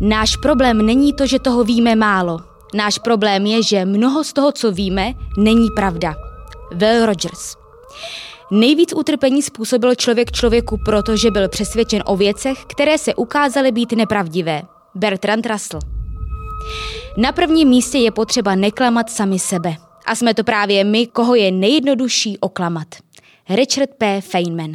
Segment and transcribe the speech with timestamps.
[0.00, 2.40] Náš problém není to, že toho víme málo.
[2.74, 6.14] Náš problém je, že mnoho z toho, co víme, není pravda.
[6.72, 7.56] Will Rogers.
[8.50, 14.62] Nejvíc utrpení způsobil člověk člověku, protože byl přesvědčen o věcech, které se ukázaly být nepravdivé.
[14.94, 15.80] Bertrand Russell.
[17.16, 19.76] Na prvním místě je potřeba neklamat sami sebe.
[20.06, 22.86] A jsme to právě my, koho je nejjednodušší oklamat.
[23.48, 24.20] Richard P.
[24.20, 24.72] Feynman.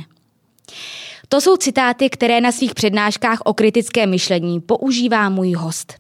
[1.32, 5.94] To jsou citáty, které na svých přednáškách o kritické myšlení používá můj host.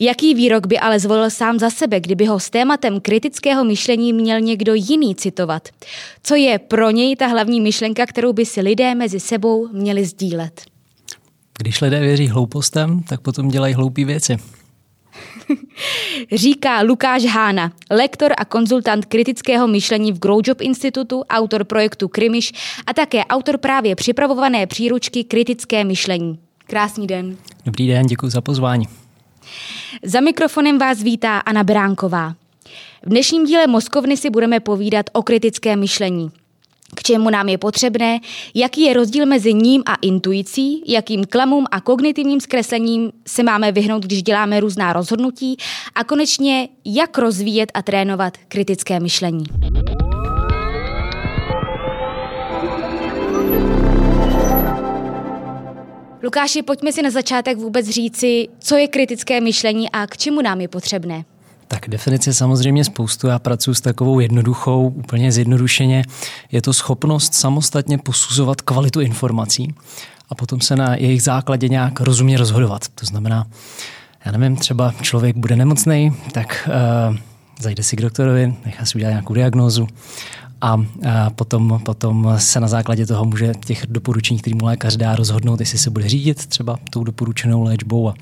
[0.00, 4.40] Jaký výrok by ale zvolil sám za sebe, kdyby ho s tématem kritického myšlení měl
[4.40, 5.68] někdo jiný citovat?
[6.22, 10.60] Co je pro něj ta hlavní myšlenka, kterou by si lidé mezi sebou měli sdílet?
[11.58, 14.36] Když lidé věří hloupostem, tak potom dělají hloupé věci.
[16.32, 22.52] Říká Lukáš Hána, lektor a konzultant kritického myšlení v Growjob Institutu, autor projektu Krymiš
[22.86, 26.38] a také autor právě připravované příručky Kritické myšlení.
[26.66, 27.36] Krásný den.
[27.64, 28.88] Dobrý den, děkuji za pozvání.
[30.02, 32.34] Za mikrofonem vás vítá Anna Bránková.
[33.02, 36.30] V dnešním díle Moskovny si budeme povídat o kritické myšlení.
[36.96, 38.20] K čemu nám je potřebné,
[38.54, 44.02] jaký je rozdíl mezi ním a intuicí, jakým klamům a kognitivním zkreslením se máme vyhnout,
[44.02, 45.56] když děláme různá rozhodnutí
[45.94, 49.44] a konečně, jak rozvíjet a trénovat kritické myšlení.
[56.22, 60.60] Lukáši, pojďme si na začátek vůbec říci, co je kritické myšlení a k čemu nám
[60.60, 61.24] je potřebné.
[61.68, 63.26] Tak definice samozřejmě spoustu.
[63.26, 66.04] Já pracuji s takovou jednoduchou, úplně zjednodušeně.
[66.52, 69.74] Je to schopnost samostatně posuzovat kvalitu informací
[70.28, 72.88] a potom se na jejich základě nějak rozumně rozhodovat.
[72.94, 73.46] To znamená,
[74.24, 76.68] já nevím, třeba člověk bude nemocný, tak
[77.10, 77.16] uh,
[77.60, 79.88] zajde si k doktorovi, nechá si udělat nějakou diagnózu
[80.64, 80.80] a
[81.30, 85.78] potom, potom se na základě toho může těch doporučení, který mu lékař dá, rozhodnout, jestli
[85.78, 88.14] se bude řídit třeba tou doporučenou léčbou a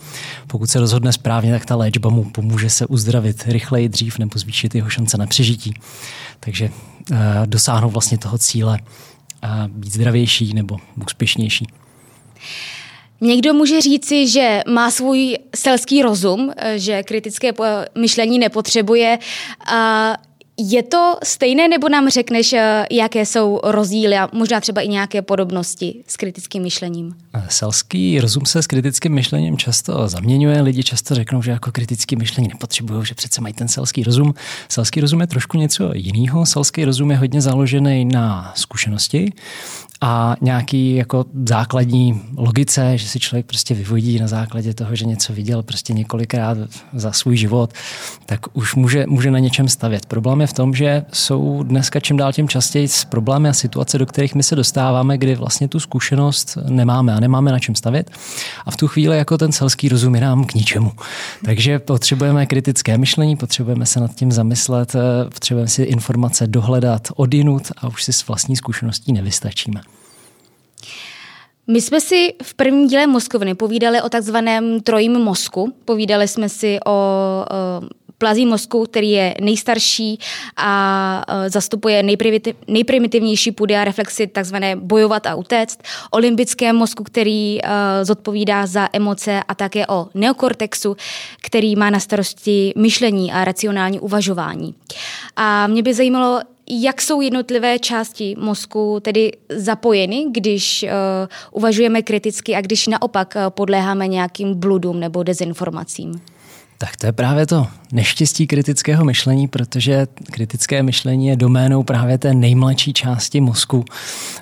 [0.46, 4.74] pokud se rozhodne správně, tak ta léčba mu pomůže se uzdravit rychleji, dřív nebo zvýšit
[4.74, 5.74] jeho šance na přežití.
[6.40, 6.70] Takže
[7.46, 8.78] dosáhnout vlastně toho cíle
[9.68, 10.76] být zdravější nebo
[11.06, 11.66] úspěšnější.
[13.20, 17.52] Někdo může říci, že má svůj selský rozum, že kritické
[17.98, 19.18] myšlení nepotřebuje.
[19.66, 20.12] A
[20.56, 25.22] je to stejné, nebo nám řekneš, eh, jaké jsou rozdíly a možná třeba i nějaké
[25.22, 27.14] podobnosti s kritickým myšlením?
[27.48, 30.62] Selský rozum se s kritickým myšlením často zaměňuje.
[30.62, 34.34] Lidi často řeknou, že jako kritické myšlení nepotřebují, že přece mají ten selský rozum.
[34.68, 36.46] Selský rozum je trošku něco jiného.
[36.46, 39.32] Selský rozum je hodně založený na zkušenosti
[40.04, 45.32] a nějaký jako základní logice, že si člověk prostě vyvodí na základě toho, že něco
[45.32, 46.58] viděl prostě několikrát
[46.94, 47.72] za svůj život,
[48.26, 50.06] tak už může, může na něčem stavět.
[50.06, 54.06] Problém je v tom, že jsou dneska čím dál tím častěji problémy a situace, do
[54.06, 58.10] kterých my se dostáváme, kdy vlastně tu zkušenost nemáme a nemáme na čem stavět.
[58.66, 60.92] A v tu chvíli jako ten selský rozum je nám k ničemu.
[61.44, 67.88] Takže potřebujeme kritické myšlení, potřebujeme se nad tím zamyslet, potřebujeme si informace dohledat, odinut a
[67.88, 69.91] už si s vlastní zkušeností nevystačíme.
[71.72, 75.74] My jsme si v prvním díle Moskovny povídali o takzvaném trojím mozku.
[75.84, 77.44] Povídali jsme si o, o
[78.18, 80.18] plazí mozku, který je nejstarší
[80.56, 82.02] a zastupuje
[82.68, 87.58] nejprimitivnější půdy a reflexy, takzvané bojovat a utéct, o limbickém mozku, který
[88.02, 90.96] zodpovídá za emoce a také o neokortexu,
[91.42, 94.74] který má na starosti myšlení a racionální uvažování.
[95.36, 100.88] A mě by zajímalo, jak jsou jednotlivé části mozku tedy zapojeny, když uh,
[101.50, 106.20] uvažujeme kriticky a když naopak uh, podléháme nějakým bludům nebo dezinformacím?
[106.82, 112.34] Tak to je právě to neštěstí kritického myšlení, protože kritické myšlení je doménou právě té
[112.34, 113.84] nejmladší části mozku.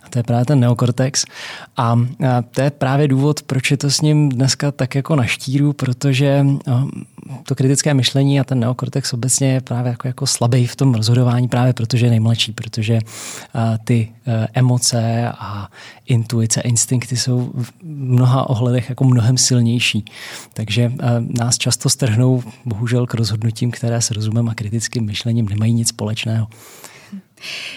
[0.02, 1.24] A to je právě ten neokortex.
[1.76, 1.96] A
[2.50, 6.46] to je právě důvod, proč je to s ním dneska tak jako na štíru, protože
[7.42, 11.48] to kritické myšlení a ten neokortex obecně je právě jako, jako slabý v tom rozhodování
[11.48, 12.98] právě protože je nejmladší, protože
[13.84, 15.68] ty e, emoce a
[16.06, 20.04] intuice, instinkty jsou v mnoha ohledech jako mnohem silnější.
[20.54, 20.92] Takže e,
[21.38, 22.29] nás často strhnou
[22.64, 26.46] bohužel k rozhodnutím, které s rozumem a kritickým myšlením nemají nic společného.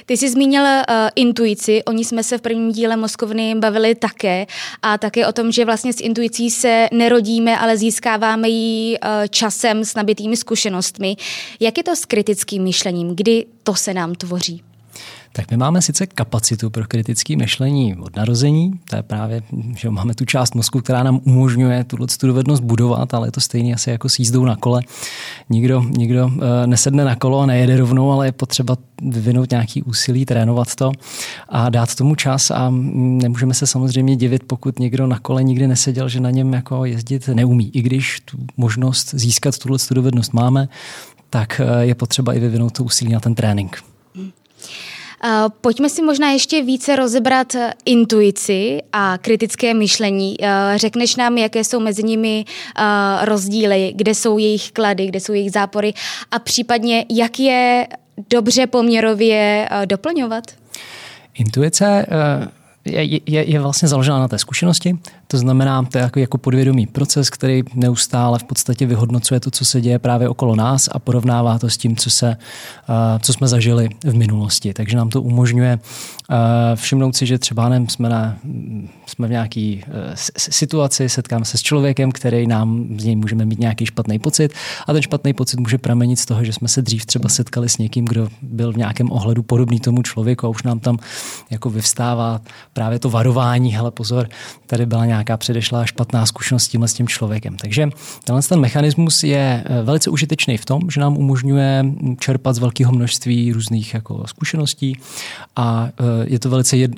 [0.06, 0.84] Ty jsi zmínil uh,
[1.16, 4.48] intuici, o ní jsme se v prvním díle Moskovny bavili také
[4.82, 9.86] a také o tom, že vlastně s intuicí se nerodíme, ale získáváme ji uh, časem
[9.86, 11.16] s nabitými zkušenostmi.
[11.60, 13.16] Jak je to s kritickým myšlením?
[13.16, 14.73] Kdy to se nám tvoří?
[15.36, 19.42] Tak my máme sice kapacitu pro kritické myšlení od narození, to je právě,
[19.78, 23.74] že máme tu část mozku, která nám umožňuje tuhle dovednost budovat, ale je to stejné
[23.74, 24.82] asi jako s jízdou na kole.
[25.50, 30.26] Nikdo, nikdo eh, nesedne na kolo a nejede rovnou, ale je potřeba vyvinout nějaký úsilí,
[30.26, 30.92] trénovat to
[31.50, 36.10] a dát tomu čas a nemůžeme se samozřejmě divit, pokud někdo na kole nikdy neseděl,
[36.10, 37.70] že na něm jako jezdit neumí.
[37.76, 40.70] I když tu možnost získat tuhle dovednost máme,
[41.30, 43.93] tak eh, je potřeba i vyvinout to úsilí na ten trénink.
[45.62, 50.36] Pojďme si možná ještě více rozebrat eh, intuici a kritické myšlení.
[50.42, 52.46] Eh, řekneš nám, jaké jsou mezi nimi
[53.22, 55.94] rozdíly, kde jsou jejich klady, kde jsou jejich zápory
[56.32, 57.88] a případně jak je
[58.30, 60.44] dobře poměrově doplňovat?
[61.34, 62.06] Intuice
[62.86, 64.98] je, je, je vlastně založena na té zkušenosti.
[65.34, 69.82] To znamená, to je jako, podvědomý proces, který neustále v podstatě vyhodnocuje to, co se
[69.82, 72.38] děje právě okolo nás a porovnává to s tím, co, se,
[73.22, 74.74] co jsme zažili v minulosti.
[74.74, 75.80] Takže nám to umožňuje
[76.76, 78.36] všimnout si, že třeba nevím, jsme, na,
[79.06, 79.82] jsme v nějaké e,
[80.38, 84.54] situaci, setkáme se s člověkem, který nám z něj můžeme mít nějaký špatný pocit
[84.88, 87.78] a ten špatný pocit může pramenit z toho, že jsme se dřív třeba setkali s
[87.78, 90.98] někým, kdo byl v nějakém ohledu podobný tomu člověku a už nám tam
[91.50, 92.42] jako vyvstává
[92.74, 94.30] právě to varování, hele pozor,
[94.68, 97.58] tady byla nějaká předešlá špatná zkušenost s s tím člověkem.
[97.58, 97.90] Takže
[98.24, 101.86] tenhle ten mechanismus je eh, velice užitečný v tom, že nám umožňuje
[102.20, 104.98] čerpat z velkého množství různých jako zkušeností
[105.56, 106.92] a eh, je to velice jed,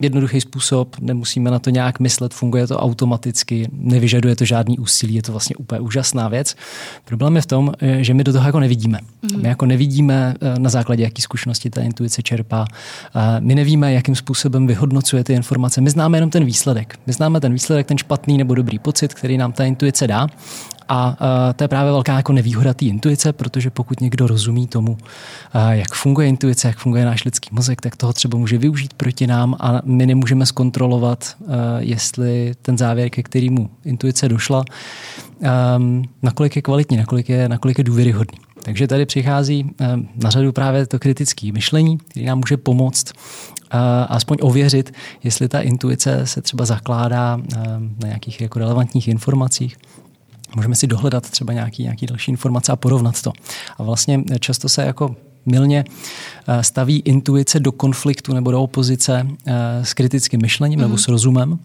[0.00, 5.22] jednoduchý způsob, nemusíme na to nějak myslet, funguje to automaticky, nevyžaduje to žádný úsilí, je
[5.22, 6.54] to vlastně úplně úžasná věc.
[7.04, 8.98] Problém je v tom, eh, že my do toho jako nevidíme.
[9.22, 9.42] Mm.
[9.42, 12.66] My jako nevidíme eh, na základě, jaký zkušenosti ta intuice čerpá.
[13.40, 15.80] My nevíme, jakým způsobem vyhodnocuje ty informace.
[15.80, 16.98] My známe jenom ten výsledek.
[17.06, 20.28] My známe ten výsledek, ten špatný nebo dobrý pocit, který nám ta intuice dá.
[20.88, 24.92] A uh, to je právě velká jako nevýhoda té intuice, protože pokud někdo rozumí tomu,
[24.92, 24.98] uh,
[25.70, 29.56] jak funguje intuice, jak funguje náš lidský mozek, tak toho třeba může využít proti nám
[29.60, 34.64] a my nemůžeme zkontrolovat, uh, jestli ten závěr, ke kterému intuice došla,
[36.22, 38.38] nakolik je kvalitní, nakolik je, nakolik je důvěryhodný.
[38.62, 39.70] Takže tady přichází
[40.16, 43.12] na řadu právě to kritické myšlení, které nám může pomoct
[44.08, 44.92] aspoň ověřit,
[45.24, 47.40] jestli ta intuice se třeba zakládá
[48.00, 49.76] na nějakých jako relevantních informacích,
[50.56, 53.32] Můžeme si dohledat třeba nějaký, nějaký další informace a porovnat to.
[53.78, 55.16] A vlastně často se jako
[55.46, 55.84] milně
[56.48, 59.54] eh, staví intuice do konfliktu nebo do opozice eh,
[59.84, 60.82] s kritickým myšlením mm.
[60.82, 60.98] nebo mhm.
[60.98, 61.58] s rozumem,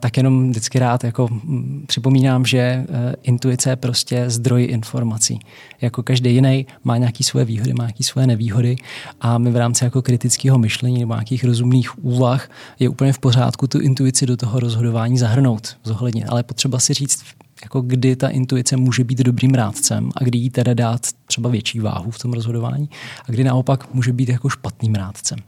[0.00, 2.86] tak jenom vždycky rád jako mm, připomínám, že eh,
[3.22, 5.40] intuice je prostě zdroj informací.
[5.80, 8.76] Jako každý jiný má nějaké svoje výhody, má nějaké svoje nevýhody
[9.20, 13.66] a my v rámci jako kritického myšlení nebo nějakých rozumných úvah je úplně v pořádku
[13.66, 16.24] tu intuici do toho rozhodování zahrnout, zohlednit.
[16.28, 17.24] Ale potřeba si říct,
[17.62, 21.80] jako kdy ta intuice může být dobrým rádcem a kdy jí teda dát třeba větší
[21.80, 22.88] váhu v tom rozhodování
[23.28, 25.38] a kdy naopak může být jako špatným rádcem.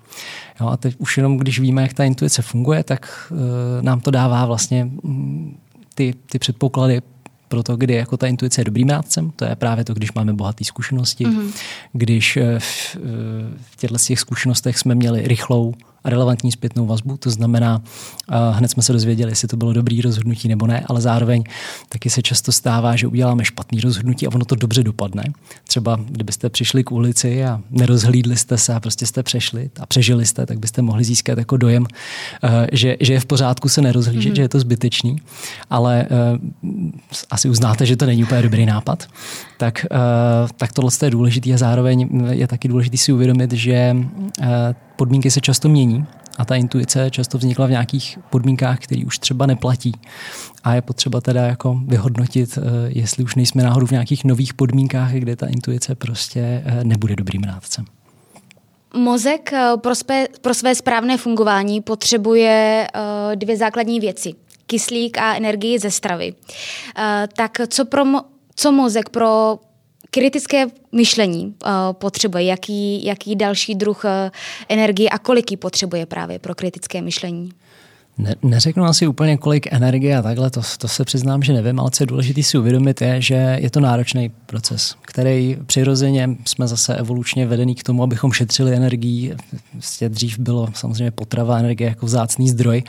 [0.60, 3.38] Jo, a teď už jenom když víme, jak ta intuice funguje, tak uh,
[3.80, 5.56] nám to dává vlastně um,
[5.94, 7.00] ty, ty předpoklady
[7.48, 9.30] pro to, kdy jako ta intuice je dobrým rádcem.
[9.36, 11.52] To je právě to, když máme bohaté zkušenosti, mm-hmm.
[11.92, 13.00] když eh, v, eh,
[13.60, 15.74] v těchto těch zkušenostech jsme měli rychlou
[16.04, 20.48] relevantní zpětnou vazbu, to znamená, uh, hned jsme se dozvěděli, jestli to bylo dobrý rozhodnutí
[20.48, 21.44] nebo ne, ale zároveň
[21.88, 25.24] taky se často stává, že uděláme špatný rozhodnutí a ono to dobře dopadne.
[25.68, 30.26] Třeba kdybyste přišli k ulici a nerozhlídli jste se a prostě jste přešli a přežili
[30.26, 34.32] jste, tak byste mohli získat jako dojem, uh, že, že je v pořádku se nerozhlížet,
[34.32, 34.36] mm-hmm.
[34.36, 35.16] že je to zbytečný,
[35.70, 36.78] ale uh,
[37.30, 39.08] asi uznáte, že to není úplně dobrý nápad.
[39.58, 39.86] Tak,
[40.56, 43.96] tak tohle je důležité a zároveň je taky důležité si uvědomit, že
[44.98, 46.06] podmínky se často mění
[46.38, 49.92] a ta intuice často vznikla v nějakých podmínkách, které už třeba neplatí.
[50.64, 55.12] A je potřeba teda jako vyhodnotit, eh, jestli už nejsme náhodou v nějakých nových podmínkách,
[55.12, 57.84] kde ta intuice prostě eh, nebude dobrým rádcem.
[58.94, 62.86] Mozek eh, pro své, pro své správné fungování potřebuje
[63.34, 64.34] dvě základní věci.
[64.66, 66.34] Kyslík a energii ze stravy.
[67.36, 68.04] Tak co, pro,
[68.54, 69.58] co mozek pro
[70.10, 74.10] kritické myšlení uh, potřebuje, jaký, jaký další druh uh,
[74.68, 77.50] energie a kolik ji potřebuje právě pro kritické myšlení?
[78.18, 81.90] Ne, neřeknu asi úplně kolik energie a takhle, to, to se přiznám, že nevím, ale
[81.90, 86.96] co je důležité si uvědomit je, že je to náročný proces, který přirozeně jsme zase
[86.96, 89.36] evolučně vedený k tomu, abychom šetřili energii.
[89.72, 92.82] Vlastně dřív bylo samozřejmě potrava energie jako vzácný zdroj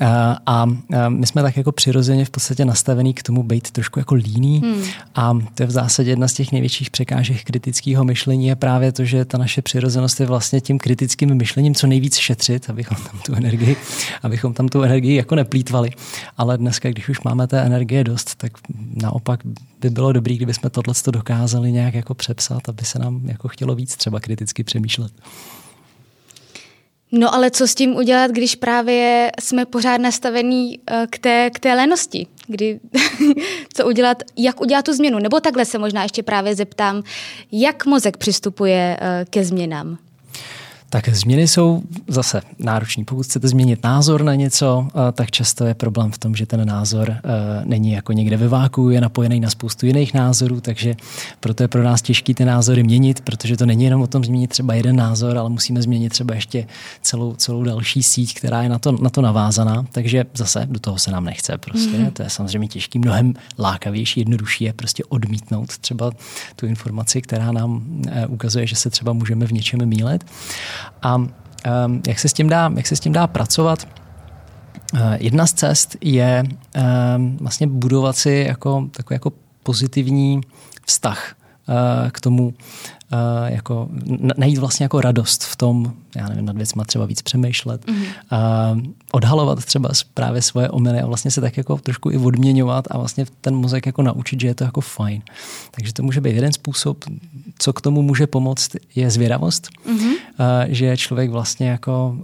[0.00, 0.66] a, a
[1.08, 4.82] my jsme tak jako přirozeně v podstatě nastavený k tomu být trošku jako líný hmm.
[5.14, 9.04] a to je v zásadě jedna z těch největších překážek kritického myšlení je právě to,
[9.04, 13.34] že ta naše přirozenost je vlastně tím kritickým myšlením co nejvíc šetřit, abychom tam tu
[13.34, 13.76] energii,
[14.22, 15.90] abychom tam tu energii jako neplýtvali.
[16.36, 18.52] Ale dneska, když už máme té energie dost, tak
[19.02, 19.40] naopak
[19.80, 23.74] by bylo dobré, kdyby jsme tohle dokázali nějak jako přepsat, aby se nám jako chtělo
[23.74, 25.12] víc třeba kriticky přemýšlet.
[27.12, 31.58] No ale co s tím udělat, když právě jsme pořád nastavení eh, k té, k
[31.58, 32.26] té lenosti?
[32.46, 32.80] Kdy,
[33.74, 35.18] co udělat, jak udělat tu změnu?
[35.18, 37.02] Nebo takhle se možná ještě právě zeptám,
[37.52, 39.98] jak mozek přistupuje eh, ke změnám?
[40.90, 43.04] Tak změny jsou zase náročné.
[43.04, 46.68] Pokud chcete změnit názor na něco, eh, tak často je problém v tom, že ten
[46.68, 47.20] názor eh,
[47.64, 50.94] není jako někde ve váku, je napojený na spoustu jiných názorů, takže
[51.40, 54.50] proto je pro nás těžké ty názory měnit, protože to není jenom o tom změnit
[54.50, 56.66] třeba jeden názor, ale musíme změnit třeba ještě
[57.02, 59.86] celou, celou další síť, která je na to, na to navázaná.
[59.92, 61.58] Takže zase do toho se nám nechce.
[61.58, 61.98] Prostě.
[61.98, 62.12] Mm-hmm.
[62.12, 66.10] To je samozřejmě těžký, mnohem lákavější, jednodušší je prostě odmítnout třeba
[66.56, 70.24] tu informaci, která nám eh, ukazuje, že se třeba můžeme v něčem mílet.
[71.02, 71.30] A um,
[72.06, 73.88] jak, se s tím dá, jak se s tím dá pracovat?
[74.94, 76.44] Uh, jedna z cest je
[77.16, 79.32] um, vlastně budovat si jako, takový jako
[79.62, 80.40] pozitivní
[80.86, 81.34] vztah
[81.68, 82.54] uh, k tomu,
[83.46, 83.88] jako
[84.36, 88.74] najít vlastně jako radost v tom, já nevím, nad věcma třeba víc přemýšlet, mm-hmm.
[88.76, 88.80] uh,
[89.12, 93.26] odhalovat třeba právě svoje omily a vlastně se tak jako trošku i odměňovat a vlastně
[93.40, 95.22] ten mozek jako naučit, že je to jako fajn.
[95.70, 97.04] Takže to může být jeden způsob,
[97.58, 100.06] co k tomu může pomoct, je zvědavost, mm-hmm.
[100.06, 100.16] uh,
[100.68, 102.16] že člověk vlastně jako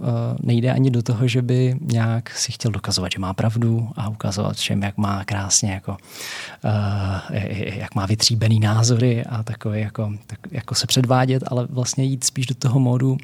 [0.43, 4.55] nejde ani do toho, že by nějak si chtěl dokazovat, že má pravdu a ukazovat
[4.55, 5.97] všem, jak má krásně jako,
[7.63, 12.45] jak má vytříbený názory a takové jako, tak, jako se předvádět, ale vlastně jít spíš
[12.45, 13.17] do toho módu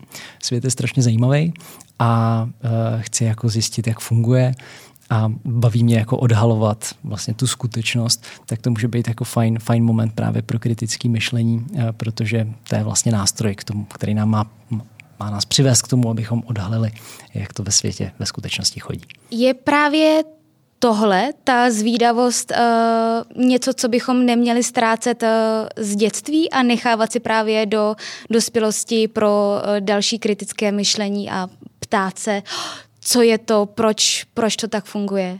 [0.44, 1.54] svět je strašně zajímavý
[2.00, 4.52] a uh, chci jako zjistit, jak funguje
[5.10, 9.84] a baví mě jako odhalovat vlastně tu skutečnost, tak to může být jako fajn, fajn
[9.84, 14.30] moment právě pro kritické myšlení, uh, protože to je vlastně nástroj k tomu, který nám
[14.30, 14.52] má
[15.20, 16.92] má nás přivést k tomu, abychom odhalili,
[17.34, 19.02] jak to ve světě ve skutečnosti chodí.
[19.32, 20.24] Je právě
[20.82, 25.30] tohle, ta zvídavost, uh, něco, co bychom neměli ztrácet uh,
[25.76, 27.96] z dětství a nechávat si právě do
[28.30, 31.48] dospělosti pro uh, další kritické myšlení a
[31.80, 32.44] ptát se,
[33.00, 35.40] co je to, proč, proč to tak funguje?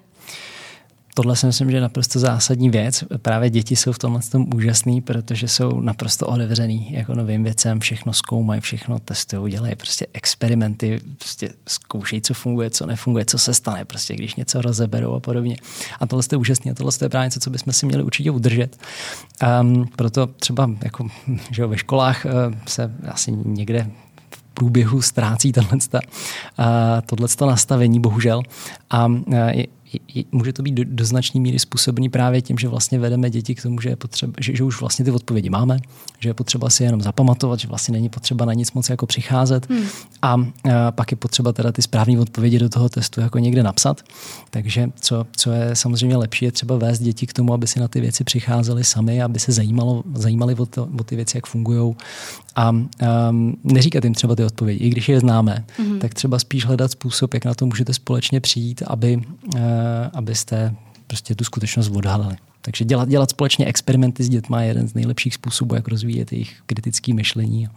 [1.14, 3.04] Tohle si myslím, že je naprosto zásadní věc.
[3.18, 8.14] Právě děti jsou v tomhle tom úžasný, protože jsou naprosto otevřený jako novým věcem, všechno
[8.14, 13.86] zkoumají, všechno testují, dělají prostě experimenty, prostě zkoušejí, co funguje, co nefunguje, co se stane,
[13.86, 15.56] prostě když něco rozeberou a podobně.
[16.00, 18.78] A tohle je úžasné a tohle je právě něco, co bychom si měli určitě udržet.
[19.62, 21.08] Um, proto třeba jako,
[21.52, 22.32] že ve školách uh,
[22.68, 23.92] se asi někde
[24.30, 25.78] v průběhu ztrácí tohle,
[27.42, 28.44] uh, nastavení, bohužel.
[28.90, 29.24] A uh,
[30.32, 33.62] může to být do, do značné míry způsobený právě tím, že vlastně vedeme děti k
[33.62, 35.80] tomu, že, je potřeba, že, že už vlastně ty odpovědi máme,
[36.20, 39.70] že je potřeba si jenom zapamatovat, že vlastně není potřeba na nic moc jako přicházet
[39.70, 39.84] hmm.
[40.22, 44.02] a, a pak je potřeba teda ty správné odpovědi do toho testu jako někde napsat.
[44.50, 47.88] Takže co, co je samozřejmě lepší, je třeba vést děti k tomu, aby si na
[47.88, 51.96] ty věci přicházeli sami, aby se zajímalo, zajímali o, to, o ty věci, jak fungují
[52.56, 55.98] a um, neříkat jim třeba ty odpovědi, i když je známe, mm-hmm.
[55.98, 59.18] tak třeba spíš hledat způsob, jak na to můžete společně přijít, aby,
[59.56, 59.62] uh,
[60.14, 60.76] abyste
[61.08, 62.36] prostě tu skutečnost odhalili.
[62.62, 66.62] Takže dělat, dělat společně experimenty s dětma je jeden z nejlepších způsobů, jak rozvíjet jejich
[66.66, 67.72] kritické myšlení a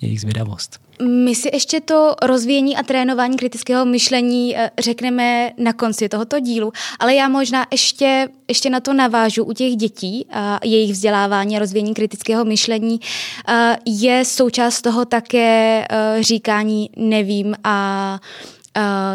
[0.00, 0.80] jejich zvědavost.
[1.24, 6.72] My si ještě to rozvíjení a trénování kritického myšlení eh, řekneme na konci tohoto dílu,
[6.98, 11.58] ale já možná ještě, ještě na to navážu u těch dětí a jejich vzdělávání a
[11.58, 13.00] rozvíjení kritického myšlení.
[13.48, 18.18] Eh, je součást toho také eh, říkání nevím a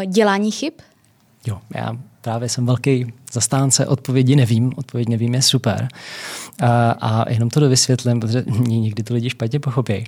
[0.06, 0.72] dělání chyb?
[1.46, 4.72] Jo, já právě jsem velký zastánce odpovědi nevím.
[4.76, 5.88] Odpověď nevím je super.
[6.62, 10.04] A, a jenom to dovysvětlím, protože někdy to lidi špatně pochopí.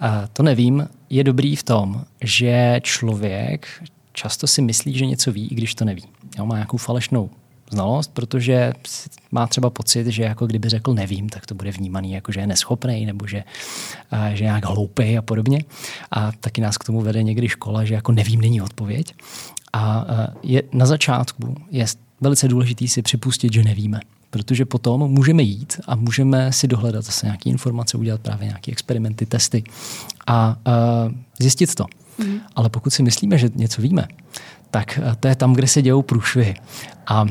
[0.00, 3.66] A to nevím je dobrý v tom, že člověk
[4.12, 6.04] často si myslí, že něco ví, i když to neví.
[6.38, 7.30] Jo, má nějakou falešnou
[7.70, 8.72] znalost, protože
[9.32, 12.46] má třeba pocit, že jako kdyby řekl nevím, tak to bude vnímaný jako, že je
[12.46, 13.44] neschopný nebo že,
[14.10, 15.64] a, že je nějak hloupý a podobně.
[16.10, 19.14] A taky nás k tomu vede někdy škola, že jako nevím není odpověď.
[19.72, 20.06] A
[20.42, 21.86] je, na začátku je
[22.20, 24.00] velice důležitý si připustit, že nevíme.
[24.30, 29.26] Protože potom můžeme jít a můžeme si dohledat zase nějaké informace, udělat právě nějaké experimenty,
[29.26, 29.64] testy
[30.26, 30.56] a
[31.06, 31.86] uh, zjistit to.
[32.18, 32.38] Mm.
[32.54, 34.08] Ale pokud si myslíme, že něco víme,
[34.76, 36.54] tak to je tam, kde se dějou průšvihy.
[37.06, 37.24] A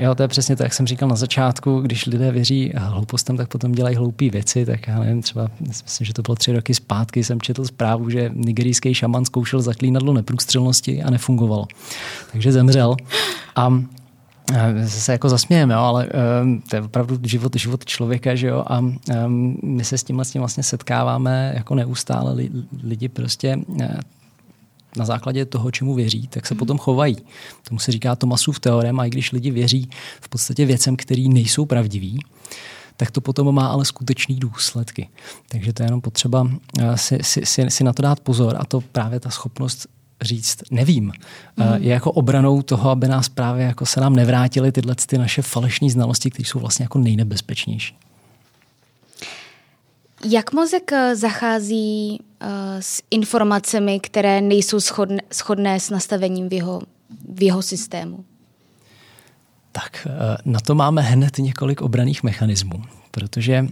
[0.00, 3.48] jo, to je přesně to, jak jsem říkal na začátku, když lidé věří hloupostem, tak
[3.48, 7.24] potom dělají hloupé věci, tak já nevím, třeba, myslím, že to bylo tři roky zpátky,
[7.24, 11.66] jsem četl zprávu, že nigerijský šaman zkoušel zaklínadlo neprůstřelnosti a nefungovalo.
[12.32, 12.96] Takže zemřel.
[13.56, 13.82] A
[14.86, 16.08] se jako zasmějeme, jo, ale
[16.42, 20.16] um, to je opravdu život, život člověka, že jo, a um, my se s tím
[20.38, 22.48] vlastně, setkáváme jako neustále
[22.82, 23.58] lidi prostě
[24.96, 26.58] na základě toho, čemu věří, tak se hmm.
[26.58, 27.16] potom chovají.
[27.68, 31.64] Tomu se říká Tomasův teorem a i když lidi věří v podstatě věcem, které nejsou
[31.64, 32.20] pravdivý,
[32.96, 35.08] tak to potom má ale skutečný důsledky.
[35.48, 36.50] Takže to je jenom potřeba
[36.94, 39.86] si, si, si, si na to dát pozor a to právě ta schopnost
[40.20, 41.82] říct nevím, mm.
[41.82, 45.90] je jako obranou toho, aby nás právě jako se nám nevrátily tyhle ty naše falešné
[45.90, 47.96] znalosti, které jsou vlastně jako nejnebezpečnější.
[50.24, 52.48] Jak mozek eh, zachází uh,
[52.80, 56.82] s informacemi, které nejsou shodné, shodné s nastavením v jeho,
[57.34, 58.24] v jeho systému?
[59.72, 60.06] Tak
[60.44, 63.66] na to máme hned několik obraných mechanismů, protože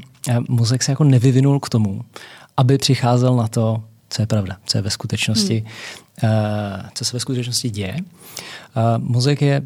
[0.48, 2.04] mozek se jako nevyvinul k tomu,
[2.56, 5.64] aby přicházel na to, co je pravda, co je ve skutečnosti,
[6.16, 6.32] hmm.
[6.32, 7.96] uh, co se ve skutečnosti děje.
[7.96, 9.62] Uh, mozek je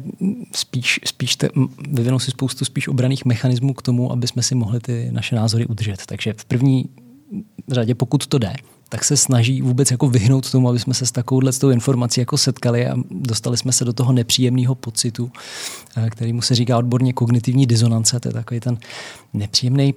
[0.55, 1.49] spíš, spíš te,
[1.89, 5.65] vyvinul si spoustu spíš obraných mechanismů k tomu, aby jsme si mohli ty naše názory
[5.65, 6.05] udržet.
[6.05, 6.85] Takže v první
[7.71, 8.53] řadě, pokud to jde,
[8.89, 12.19] tak se snaží vůbec jako vyhnout tomu, aby jsme se s takovouhle s tou informací
[12.19, 15.31] jako setkali a dostali jsme se do toho nepříjemného pocitu,
[16.09, 18.77] který mu se říká odborně kognitivní disonance, to je takový ten
[19.33, 19.93] nepříjemný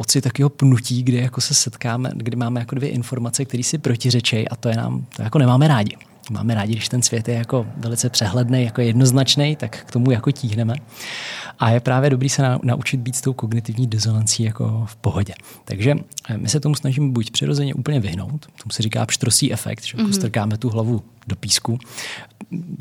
[0.00, 4.48] pocit takového pnutí, kdy jako se setkáme, kdy máme jako dvě informace, které si protiřečejí
[4.48, 5.96] a to je nám, to jako nemáme rádi.
[6.30, 10.30] Máme rádi, když ten svět je jako velice přehledný, jako jednoznačný, tak k tomu jako
[10.30, 10.74] tíhneme.
[11.58, 15.34] A je právě dobrý se naučit být s tou kognitivní disonancí jako v pohodě.
[15.64, 15.94] Takže
[16.28, 19.98] eh, my se tomu snažíme buď přirozeně úplně vyhnout, tomu se říká pštrosí efekt, že
[19.98, 20.10] mm-hmm.
[20.10, 21.78] strkáme tu hlavu do písku,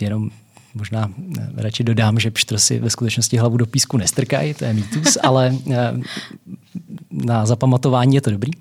[0.01, 0.29] jenom
[0.73, 5.17] možná eh, radši dodám, že pštrosy ve skutečnosti hlavu do písku nestrkají, to je mýtus,
[5.23, 5.99] ale eh,
[7.11, 8.51] na zapamatování je to dobrý.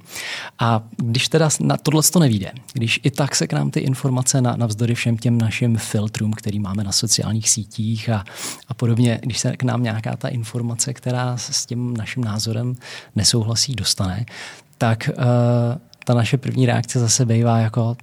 [0.59, 4.41] A když teda na tohle to nevíde, když i tak se k nám ty informace
[4.41, 8.25] na, navzdory všem těm našim filtrům, který máme na sociálních sítích a,
[8.69, 12.75] a podobně, když se k nám nějaká ta informace, která s tím naším názorem
[13.17, 14.27] nesouhlasí, dostane,
[14.79, 15.25] tak uh,
[16.05, 17.97] ta naše první reakce zase bývá jako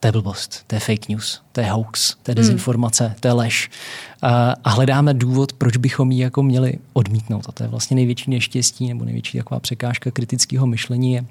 [0.00, 2.36] to je blbost, to je fake news, to je hoax, to je hmm.
[2.36, 3.14] dezinformace, hmm.
[3.20, 3.70] to je lež.
[4.64, 7.44] A hledáme důvod, proč bychom ji jako měli odmítnout.
[7.48, 11.24] A to je vlastně největší neštěstí nebo největší taková překážka kritického myšlení je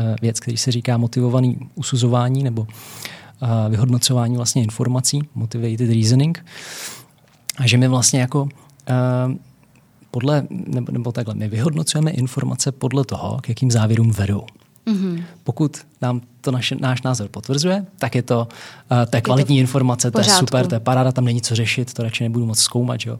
[0.00, 2.66] eh, věc, který se říká motivovaný usuzování nebo
[3.42, 6.44] eh, vyhodnocování vlastně informací, motivated reasoning.
[7.58, 8.48] A že my vlastně jako
[8.88, 8.94] eh,
[10.10, 14.46] podle, nebo, nebo takhle, my vyhodnocujeme informace podle toho, k jakým závěrům vedou.
[14.86, 15.24] Mm-hmm.
[15.44, 18.48] Pokud nám to naše, náš názor potvrzuje, tak je to,
[18.90, 21.40] uh, to je kvalitní je to informace, to je super, to je paráda, tam není
[21.40, 23.00] co řešit, to radši nebudu moc zkoumat.
[23.06, 23.18] Jo.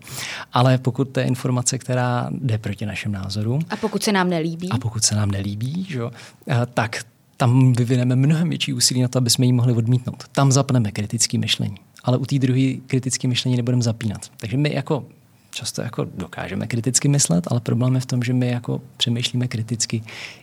[0.52, 3.58] Ale pokud to je informace, která jde proti našem názoru.
[3.70, 4.70] A pokud se nám nelíbí.
[4.70, 6.06] A pokud se nám nelíbí, jo,
[6.46, 7.04] uh, tak
[7.36, 10.24] tam vyvineme mnohem větší úsilí na to, aby jsme ji mohli odmítnout.
[10.32, 11.76] Tam zapneme kritické myšlení.
[12.04, 14.30] Ale u té druhé kritické myšlení nebudeme zapínat.
[14.36, 15.04] Takže my jako
[15.54, 20.02] často jako dokážeme kriticky myslet, ale problém je v tom, že my jako přemýšlíme kriticky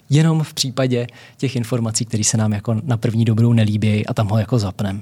[0.09, 4.27] jenom v případě těch informací, které se nám jako na první dobrou nelíbí a tam
[4.27, 5.01] ho jako zapneme.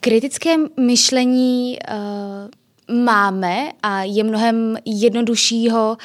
[0.00, 2.50] Kritické myšlení uh,
[2.92, 5.96] máme a je mnohem jednoduššího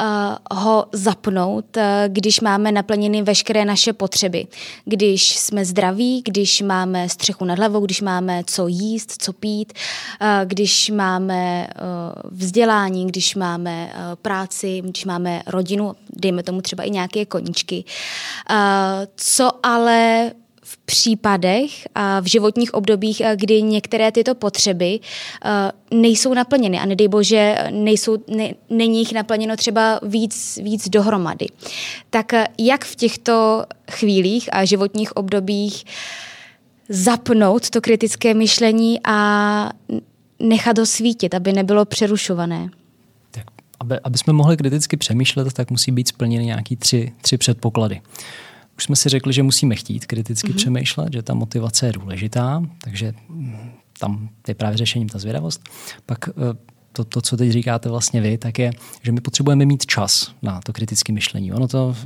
[0.00, 4.46] uh, ho zapnout, uh, když máme naplněny veškeré naše potřeby.
[4.84, 9.72] Když jsme zdraví, když máme střechu nad hlavou, když máme co jíst, co pít,
[10.20, 16.84] uh, když máme uh, vzdělání, když máme uh, práci, když máme rodinu, dejme tomu třeba
[16.84, 17.84] i nějaké koníčky.
[18.50, 18.56] Uh,
[19.16, 20.30] co ale
[20.72, 25.00] v případech a v životních obdobích, kdy některé tyto potřeby
[25.90, 31.46] nejsou naplněny a nedej bože, nejsou, ne, není jich naplněno třeba víc, víc dohromady.
[32.10, 35.84] Tak jak v těchto chvílích a životních obdobích
[36.88, 39.70] zapnout to kritické myšlení a
[40.38, 42.68] nechat ho svítit, aby nebylo přerušované?
[43.30, 43.44] Tak,
[43.80, 48.00] aby, aby jsme mohli kriticky přemýšlet, tak musí být splněny nějaký tři, tři předpoklady.
[48.76, 50.56] Už jsme si řekli, že musíme chtít kriticky mm-hmm.
[50.56, 53.12] přemýšlet, že ta motivace je důležitá, takže
[53.98, 55.62] tam je právě řešením ta zvědavost.
[56.06, 56.32] Pak eh,
[56.92, 58.70] to, to, co teď říkáte vlastně vy, tak je,
[59.02, 61.52] že my potřebujeme mít čas na to kritické myšlení.
[61.52, 61.96] Ono to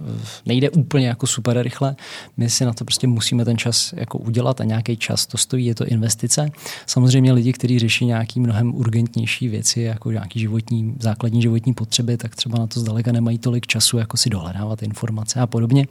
[0.47, 1.97] nejde úplně jako super rychle,
[2.37, 5.67] my si na to prostě musíme ten čas jako udělat a nějaký čas to stojí,
[5.67, 6.51] je to investice.
[6.87, 12.37] Samozřejmě lidi, kteří řeší nějaký mnohem urgentnější věci, jako nějaký životní, základní životní potřeby, tak
[12.37, 15.87] třeba na to zdaleka nemají tolik času, jako si dohledávat informace a podobně.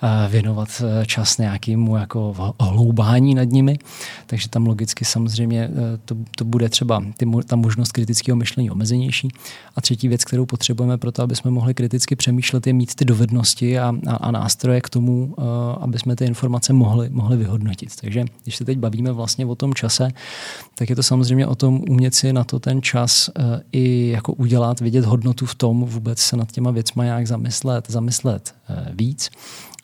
[0.00, 3.78] A věnovat eh, čas nějakému jako hloubání nad nimi.
[4.26, 8.70] Takže tam logicky samozřejmě eh, to, to bude třeba ty, ta možnost kritické kritického myšlení
[8.70, 9.28] omezenější.
[9.76, 13.04] A třetí věc, kterou potřebujeme pro to, aby jsme mohli kriticky přemýšlet, je mít ty
[13.04, 15.44] dovednosti a, a, a nástroje k tomu, uh,
[15.80, 17.96] aby jsme ty informace mohli, mohli vyhodnotit.
[18.00, 20.10] Takže když se teď bavíme vlastně o tom čase,
[20.74, 24.32] tak je to samozřejmě o tom umět si na to ten čas uh, i jako
[24.32, 29.30] udělat, vidět hodnotu v tom, vůbec se nad těma věcma nějak zamyslet, zamyslet uh, víc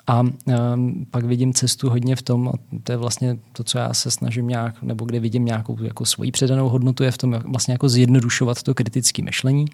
[0.06, 3.94] A um, pak vidím cestu hodně v tom, a to je vlastně to, co já
[3.94, 7.74] se snažím nějak, nebo kde vidím nějakou jako svoji předanou hodnotu, je v tom vlastně
[7.74, 9.66] jako zjednodušovat to kritické myšlení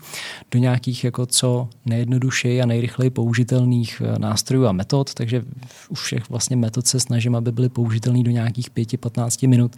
[0.50, 5.42] do nějakých jako co nejjednodušeji a nejrychleji použitelných eh, nástrojů a metod, takže
[5.88, 9.76] u všech vlastně metod se snažím, aby byly použitelné do nějakých 5-15 minut,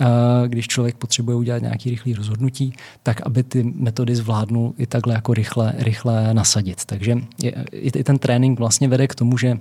[0.00, 0.06] uh,
[0.46, 2.72] když člověk potřebuje udělat nějaký rychlý rozhodnutí,
[3.02, 6.84] tak aby ty metody zvládnul i takhle jako rychle, rychle nasadit.
[6.84, 9.58] Takže je, i ten trénink vlastně vede k tomu, že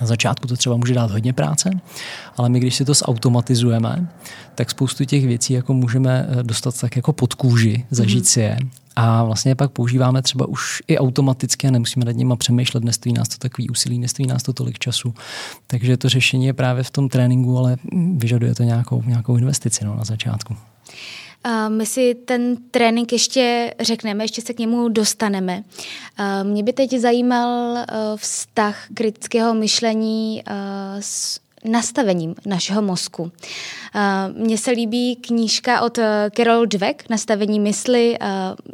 [0.00, 1.70] na začátku to třeba může dát hodně práce,
[2.36, 4.08] ale my, když si to zautomatizujeme,
[4.54, 8.28] tak spoustu těch věcí jako můžeme eh, dostat tak jako pod kůži, zažít mm-hmm.
[8.28, 8.58] si je
[8.96, 13.28] a vlastně pak používáme třeba už i automaticky a nemusíme nad nimi přemýšlet, nestojí nás
[13.28, 15.14] to takový úsilí, nestojí nás to tolik času.
[15.66, 17.76] Takže to řešení je právě v tom tréninku, ale
[18.16, 20.56] vyžaduje to nějakou, nějakou investici no, na začátku.
[21.68, 25.64] My si ten trénink ještě řekneme, ještě se k němu dostaneme.
[26.42, 30.52] Mě by teď zajímal e, vztah kritického myšlení e,
[31.00, 33.32] s nastavením našeho mozku.
[34.32, 38.18] Mně se líbí knížka od e, Carol Dweck, Nastavení mysli,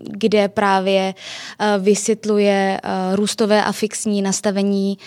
[0.03, 1.15] kde právě
[1.79, 2.81] vysvětluje
[3.15, 4.99] růstové a fixní nastavení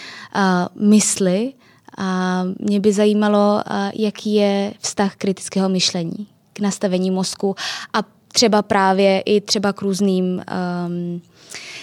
[0.79, 1.53] mysli.
[1.97, 6.27] A mě by zajímalo, jaký je vztah kritického myšlení
[6.61, 7.55] nastavení mozku
[7.93, 11.21] a třeba právě i třeba k různým um,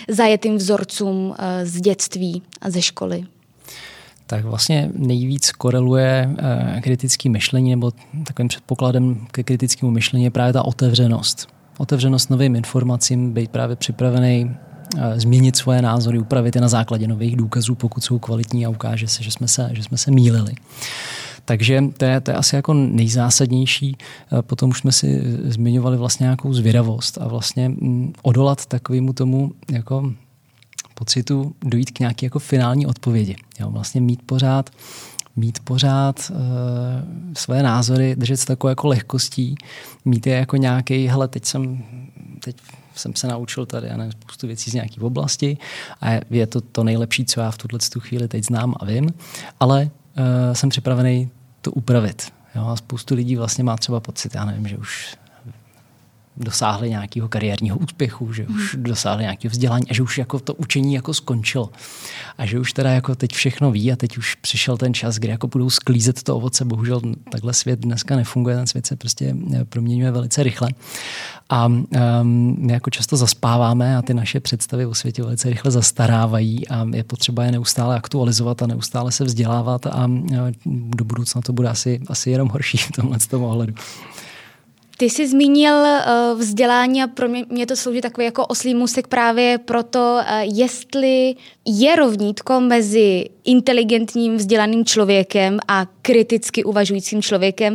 [0.09, 3.25] zajetým vzorcům uh, z dětství a ze školy.
[4.27, 7.93] Tak vlastně nejvíc koreluje uh, kritické myšlení nebo
[8.27, 11.49] takovým předpokladem ke kritickému myšlení je právě ta otevřenost.
[11.79, 17.37] Otevřenost novým informacím, být právě připravený uh, změnit svoje názory, upravit je na základě nových
[17.37, 20.55] důkazů, pokud jsou kvalitní a ukáže se, že jsme se, že jsme se mýlili.
[21.47, 23.97] Takže to je, to je asi jako nejzásadnější.
[24.33, 29.53] Eh, potom už jsme si zmiňovali vlastně nějakou zvědavost a vlastně mm, odolat takovému tomu
[29.73, 30.13] jako
[30.95, 33.37] pocitu dojít k nějaké jako finální odpovědi.
[33.61, 34.71] Jo, vlastně mít pořád
[35.37, 36.37] mít pořád uh,
[37.37, 39.55] své názory, držet se takovou jako lehkostí,
[40.05, 41.85] mít je jako nějaký, hele, teď jsem,
[42.45, 42.57] teď
[42.95, 45.59] jsem se naučil tady, já nevím, spoustu věcí z nějaké oblasti
[46.01, 49.11] a je to to nejlepší, co já v tuhle chvíli teď znám a vím,
[49.61, 49.91] ale
[50.53, 52.33] jsem připravený to upravit.
[52.55, 52.67] Jo?
[52.67, 55.17] A spoustu lidí vlastně má třeba pocit, já nevím, že už
[56.37, 58.83] dosáhli nějakého kariérního úspěchu, že už hmm.
[58.83, 61.71] dosáhli nějakého vzdělání a že už jako to učení jako skončilo.
[62.39, 65.29] A že už teda jako teď všechno ví a teď už přišel ten čas, kdy
[65.29, 66.65] jako budou sklízet to ovoce.
[66.65, 70.69] Bohužel takhle svět dneska nefunguje, ten svět se prostě eh, proměňuje velice rychle.
[71.49, 71.87] A um,
[72.59, 77.05] my jako často zaspáváme a ty naše představy o světě velice rychle zastarávají a je
[77.05, 82.01] potřeba je neustále aktualizovat a neustále se vzdělávat a eh, do budoucna to bude asi,
[82.09, 83.75] asi jenom horší v tomhle ohledu.
[84.99, 89.07] Ty jsi zmínil uh, vzdělání a pro mě, mě to slouží takový jako oslý musek
[89.07, 91.35] právě proto, uh, jestli
[91.67, 97.75] je rovnítko mezi inteligentním vzdělaným člověkem a kriticky uvažujícím člověkem,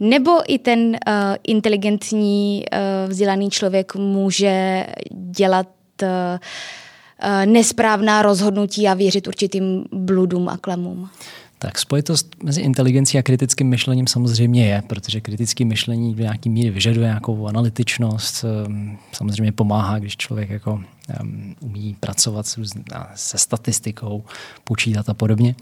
[0.00, 0.96] nebo i ten uh,
[1.44, 5.68] inteligentní uh, vzdělaný člověk může dělat
[6.02, 11.08] uh, uh, nesprávná rozhodnutí a věřit určitým bludům a klamům?
[11.64, 16.70] Tak spojitost mezi inteligencí a kritickým myšlením samozřejmě je, protože kritické myšlení v nějaký míry
[16.70, 18.44] vyžaduje nějakou analytičnost.
[18.44, 20.72] Ehm, samozřejmě pomáhá, když člověk jako
[21.20, 22.46] um, umí pracovat
[23.14, 24.24] se statistikou,
[24.64, 25.54] počítat a podobně.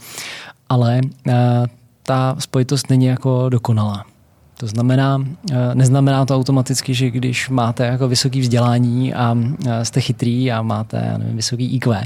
[0.68, 1.32] Ale uh,
[2.02, 4.04] ta spojitost není jako dokonalá.
[4.56, 9.36] To znamená, eh, neznamená to automaticky, že když máte jako vysoké vzdělání a
[9.66, 12.02] eh, jste chytrý a máte nevím, vysoký IQ,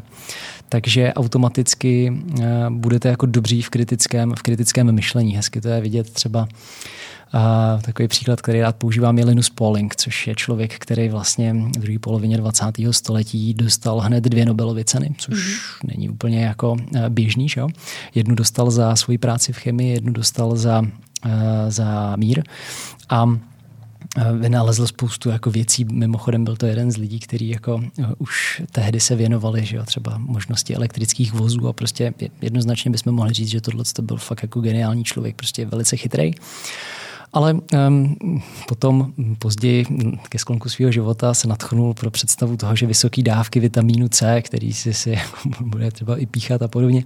[0.68, 5.36] takže automaticky eh, budete jako dobří v kritickém, v kritickém myšlení.
[5.36, 6.48] Hezky to je vidět třeba
[7.32, 11.78] a takový příklad, který rád používám, je Linus Pauling, což je člověk, který vlastně v
[11.78, 12.64] druhé polovině 20.
[12.90, 15.88] století dostal hned dvě Nobelovy ceny, což mm-hmm.
[15.88, 16.76] není úplně jako
[17.08, 17.48] běžný.
[17.48, 17.68] Že jo?
[18.14, 20.82] Jednu dostal za svoji práci v chemii, jednu dostal za
[21.68, 22.42] za mír.
[23.08, 23.26] A
[24.16, 25.84] eh, vynalezl spoustu jako věcí.
[25.84, 29.84] Mimochodem byl to jeden z lidí, který jako eh, už tehdy se věnovali, že jo,
[29.84, 34.42] třeba možnosti elektrických vozů a prostě jednoznačně bychom mohli říct, že tohle to byl fakt
[34.42, 36.32] jako geniální člověk, prostě velice chytrý.
[37.32, 38.16] Ale um,
[38.68, 39.86] potom později
[40.28, 44.72] ke sklonku svého života se natchnul pro představu toho, že vysoké dávky vitamínu C, který
[44.72, 45.18] si, si
[45.60, 47.04] bude třeba i píchat a podobně,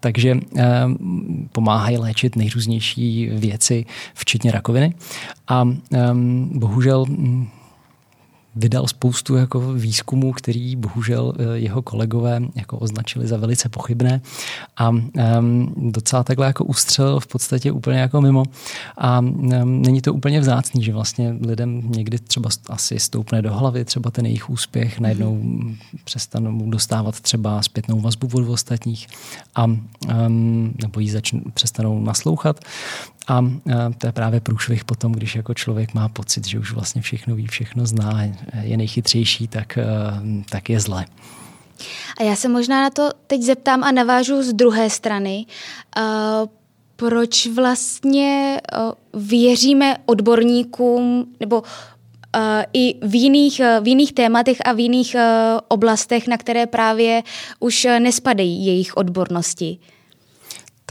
[0.00, 4.94] takže um, pomáhají léčit nejrůznější věci, včetně rakoviny.
[5.48, 7.06] A um, bohužel
[8.56, 14.20] vydal spoustu jako výzkumů, který bohužel eh, jeho kolegové jako označili za velice pochybné
[14.76, 18.44] a um, docela takhle jako ustřelil v podstatě úplně jako mimo.
[18.98, 23.84] A um, není to úplně vzácný, že vlastně lidem někdy třeba asi stoupne do hlavy
[23.84, 25.76] třeba ten jejich úspěch, najednou mm.
[26.04, 29.06] přestanou dostávat třeba zpětnou vazbu od ostatních
[29.54, 32.60] a um, nebo jí začnou, přestanou naslouchat.
[33.28, 33.40] A
[33.98, 37.46] to je právě průšvih potom, když jako člověk má pocit, že už vlastně všechno ví,
[37.46, 38.22] všechno zná,
[38.60, 39.84] je nejchytřejší, tak, eh,
[40.50, 41.04] tak je zle.
[42.20, 45.46] A já se možná na to teď zeptám a navážu z druhé strany.
[45.96, 46.48] Uh,
[46.96, 48.60] proč vlastně
[49.14, 51.62] věříme odborníkům nebo
[52.72, 55.16] i v jiných, v jiných tématech a v jiných
[55.68, 57.22] oblastech, na které právě
[57.60, 59.78] už nespadají jejich odbornosti?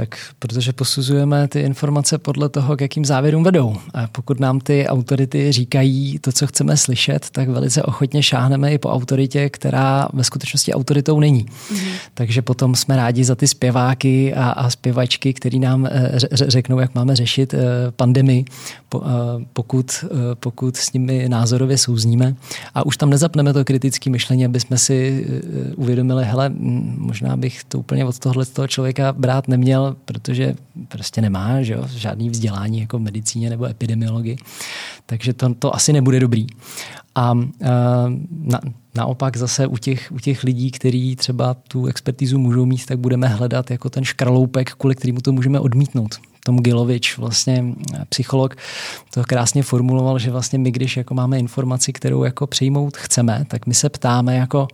[0.01, 3.77] Tak protože posuzujeme ty informace podle toho, k jakým závěrům vedou.
[3.93, 8.77] A pokud nám ty autority říkají to, co chceme slyšet, tak velice ochotně šáhneme i
[8.77, 11.45] po autoritě, která ve skutečnosti autoritou není.
[11.45, 11.91] Mm-hmm.
[12.13, 16.95] Takže potom jsme rádi za ty zpěváky a, a zpěvačky, který nám eh, řeknou, jak
[16.95, 17.57] máme řešit eh,
[17.91, 18.99] pandemii, eh,
[19.53, 20.05] pokud,
[20.39, 22.35] pokud s nimi názorově souzníme.
[22.75, 25.27] A už tam nezapneme to kritické myšlení, aby jsme si
[25.75, 26.51] uvědomili, hele,
[26.97, 30.55] možná bych to úplně od tohohle toho člověka brát neměl, protože
[30.87, 34.37] prostě nemá že jo, žádný vzdělání jako v medicíně nebo epidemiologii.
[35.05, 36.47] Takže to, to asi nebude dobrý.
[37.15, 37.33] A
[38.41, 38.59] na,
[38.95, 43.27] naopak zase u těch, u těch lidí, kteří třeba tu expertizu můžou mít, tak budeme
[43.27, 46.15] hledat jako ten škraloupek, kvůli kterému to můžeme odmítnout.
[46.45, 47.65] Tom Gilovič, vlastně
[48.09, 48.55] psycholog,
[49.13, 53.67] to krásně formuloval, že vlastně my, když jako máme informaci, kterou jako přijmout chceme, tak
[53.67, 54.67] my se ptáme jako,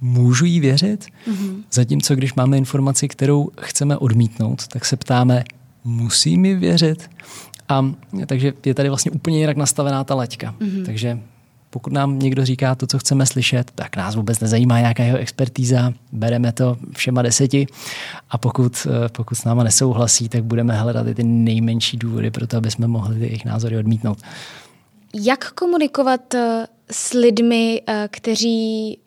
[0.00, 1.06] můžu jí věřit?
[1.28, 1.62] Mm-hmm.
[1.72, 5.44] Zatímco když máme informaci, kterou chceme odmítnout, tak se ptáme,
[5.84, 7.10] musí mi věřit?
[7.68, 7.92] A
[8.26, 10.54] takže je tady vlastně úplně jinak nastavená ta laťka.
[10.60, 10.84] Mm-hmm.
[10.84, 11.18] Takže
[11.70, 15.92] pokud nám někdo říká to, co chceme slyšet, tak nás vůbec nezajímá nějaká jeho expertíza,
[16.12, 17.66] bereme to všema deseti
[18.30, 22.46] a pokud, eh, pokud s náma nesouhlasí, tak budeme hledat i ty nejmenší důvody pro
[22.46, 24.18] to, aby jsme mohli ty jejich názory odmítnout.
[25.14, 28.98] Jak komunikovat eh, s lidmi, eh, kteří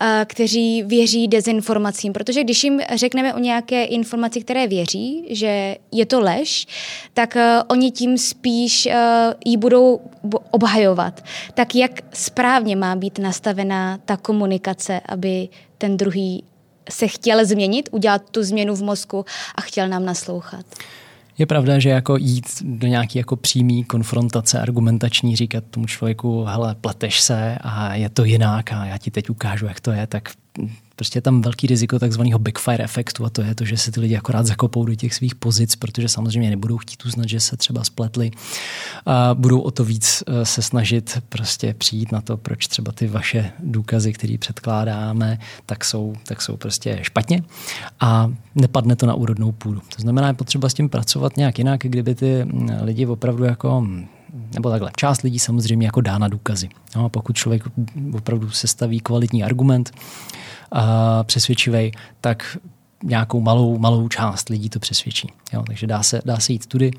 [0.00, 2.12] uh, kteří věří dezinformacím.
[2.12, 6.66] Protože když jim řekneme o nějaké informaci, které věří, že je to lež,
[7.14, 7.36] tak
[7.68, 8.88] oni tím spíš
[9.44, 10.00] ji budou
[10.50, 11.24] obhajovat.
[11.54, 15.48] Tak jak správně má být nastavená ta komunikace, aby
[15.78, 16.44] ten druhý
[16.90, 20.66] se chtěl změnit, udělat tu změnu v mozku a chtěl nám naslouchat?
[21.38, 26.74] Je pravda, že jako jít do nějaké jako přímý konfrontace argumentační, říkat tomu člověku, hele,
[26.74, 30.28] pleteš se a je to jinak a já ti teď ukážu, jak to je, tak
[31.02, 34.00] prostě je tam velký riziko takzvaného backfire efektu a to je to, že se ty
[34.00, 37.84] lidi akorát zakopou do těch svých pozic, protože samozřejmě nebudou chtít uznat, že se třeba
[37.84, 38.30] spletli.
[39.06, 43.06] A budou o to víc eh, se snažit prostě přijít na to, proč třeba ty
[43.06, 47.42] vaše důkazy, které předkládáme, tak jsou, tak jsou prostě špatně
[48.00, 49.80] a nepadne to na úrodnou půdu.
[49.96, 53.86] To znamená, je potřeba s tím pracovat nějak jinak, kdyby ty mm, lidi opravdu jako
[54.54, 56.68] nebo takhle, část lidí samozřejmě jako dá na důkazy.
[56.96, 57.62] No, pokud člověk
[58.14, 59.90] opravdu sestaví kvalitní argument,
[61.22, 62.58] přesvědčivý, tak
[63.04, 65.28] nějakou malou, malou část lidí to přesvědčí.
[65.52, 66.90] Jo, takže dá se, dá se jít tudy,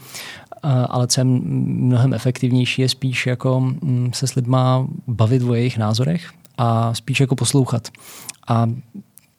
[0.64, 5.78] ale co je mnohem efektivnější, je spíš jako mm, se s lidma bavit o jejich
[5.78, 7.88] názorech a spíš jako poslouchat.
[8.48, 8.68] A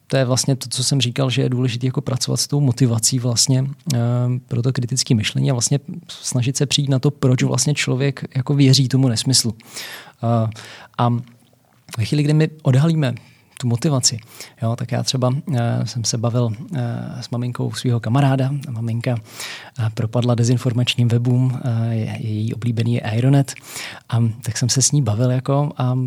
[0.07, 3.19] to je vlastně to, co jsem říkal, že je důležité jako pracovat s tou motivací
[3.19, 3.65] vlastně
[3.95, 3.99] e,
[4.49, 8.55] pro to kritické myšlení a vlastně snažit se přijít na to, proč vlastně člověk jako
[8.55, 9.55] věří tomu nesmyslu.
[10.23, 10.51] E,
[10.99, 11.11] a
[11.99, 13.15] ve chvíli, kdy my odhalíme
[13.61, 14.19] tu motivaci.
[14.63, 16.51] Jo, tak já třeba uh, jsem se bavil
[17.21, 18.51] s maminkou svého kamaráda.
[18.71, 19.17] Maminka
[19.95, 23.55] propadla dezinformačním webům, je, její oblíbený je Aeronet.
[24.09, 25.99] A tak jsem se s ní bavil jako a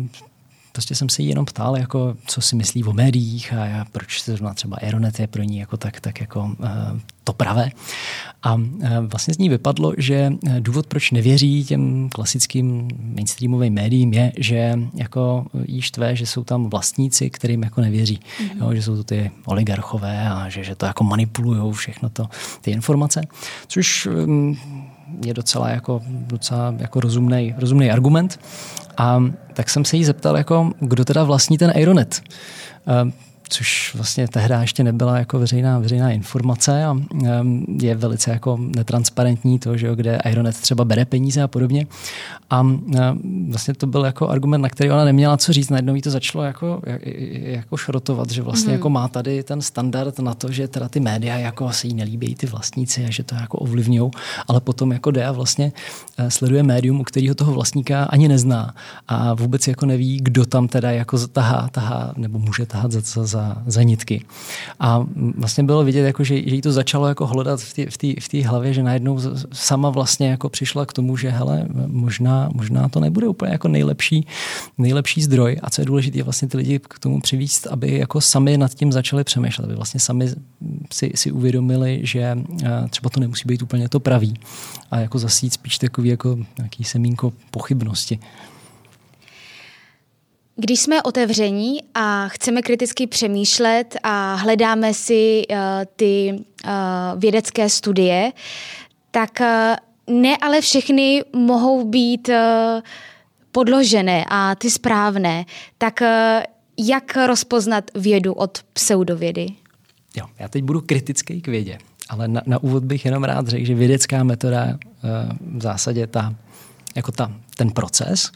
[0.78, 4.22] prostě jsem se jí jenom ptal, jako, co si myslí o médiích a já, proč
[4.22, 6.66] se zrovna třeba Aeronet je pro ní jako tak, tak jako uh,
[7.24, 7.70] to pravé.
[8.42, 8.62] A uh,
[9.10, 14.78] vlastně z ní vypadlo, že eh, důvod, proč nevěří těm klasickým mainstreamovým médiím je, že
[14.94, 18.20] jako jí štve, že jsou tam vlastníci, kterým jako nevěří.
[18.20, 18.60] Mm-hmm.
[18.60, 22.28] Jo, že jsou to ty oligarchové a že, že to jako manipulují všechno to,
[22.60, 23.20] ty informace.
[23.66, 24.58] Což um,
[25.26, 28.40] je docela jako, docela jako rozumný, rozumný argument.
[28.98, 32.22] A tak jsem se jí zeptal, jako, kdo teda vlastní ten Aeronet.
[33.48, 36.96] Což vlastně tehdy ještě nebyla jako veřejná, veřejná informace a
[37.80, 41.86] je velice jako netransparentní to, že jo, kde Aeronet třeba bere peníze a podobně.
[42.50, 42.66] A
[43.50, 45.70] vlastně to byl jako argument, na který ona neměla co říct.
[45.70, 46.82] Najednou jí to začalo jako,
[47.42, 48.72] jako šrotovat, že vlastně mm.
[48.72, 52.34] jako má tady ten standard na to, že teda ty média jako se jí nelíbí
[52.34, 54.10] ty vlastníci a že to jako ovlivňují,
[54.48, 55.72] ale potom jako jde a vlastně
[56.18, 58.74] eh, sleduje médium, u kterého toho vlastníka ani nezná
[59.08, 63.26] a vůbec jako neví, kdo tam teda jako tahá, tahá nebo může tahat za, za,
[63.26, 63.37] za
[63.82, 64.24] nitky.
[64.80, 68.44] A vlastně bylo vidět, jako, že, že jí to začalo jako hledat v té v
[68.44, 69.20] hlavě, že najednou
[69.52, 74.26] sama vlastně jako přišla k tomu, že hele, možná, možná to nebude úplně jako nejlepší,
[74.78, 78.58] nejlepší zdroj a co je důležité, vlastně ty lidi k tomu přivíst, aby jako sami
[78.58, 80.28] nad tím začali přemýšlet, aby vlastně sami
[80.92, 82.20] si, si uvědomili, že
[82.64, 84.34] eh, třeba to nemusí být úplně to pravý
[84.90, 88.18] a jako zasít spíš takový jako nějaký semínko pochybnosti.
[90.60, 95.56] Když jsme otevření a chceme kriticky přemýšlet a hledáme si uh,
[95.96, 96.70] ty uh,
[97.20, 98.32] vědecké studie,
[99.10, 102.34] tak uh, ne ale všechny mohou být uh,
[103.52, 105.44] podložené a ty správné.
[105.78, 106.06] Tak uh,
[106.86, 109.46] jak rozpoznat vědu od pseudovědy?
[110.16, 113.66] Jo, já teď budu kritický k vědě, ale na, na úvod bych jenom rád řekl,
[113.66, 114.78] že vědecká metoda uh,
[115.58, 116.34] v zásadě ta,
[116.96, 118.32] jako ta, ten proces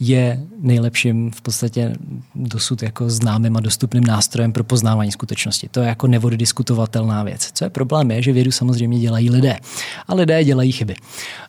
[0.00, 1.94] je nejlepším v podstatě
[2.34, 5.68] dosud jako známým a dostupným nástrojem pro poznávání skutečnosti.
[5.68, 7.50] To je jako nevodidiskutovatelná věc.
[7.54, 9.56] Co je problém je, že vědu samozřejmě dělají lidé
[10.08, 10.94] a lidé dělají chyby.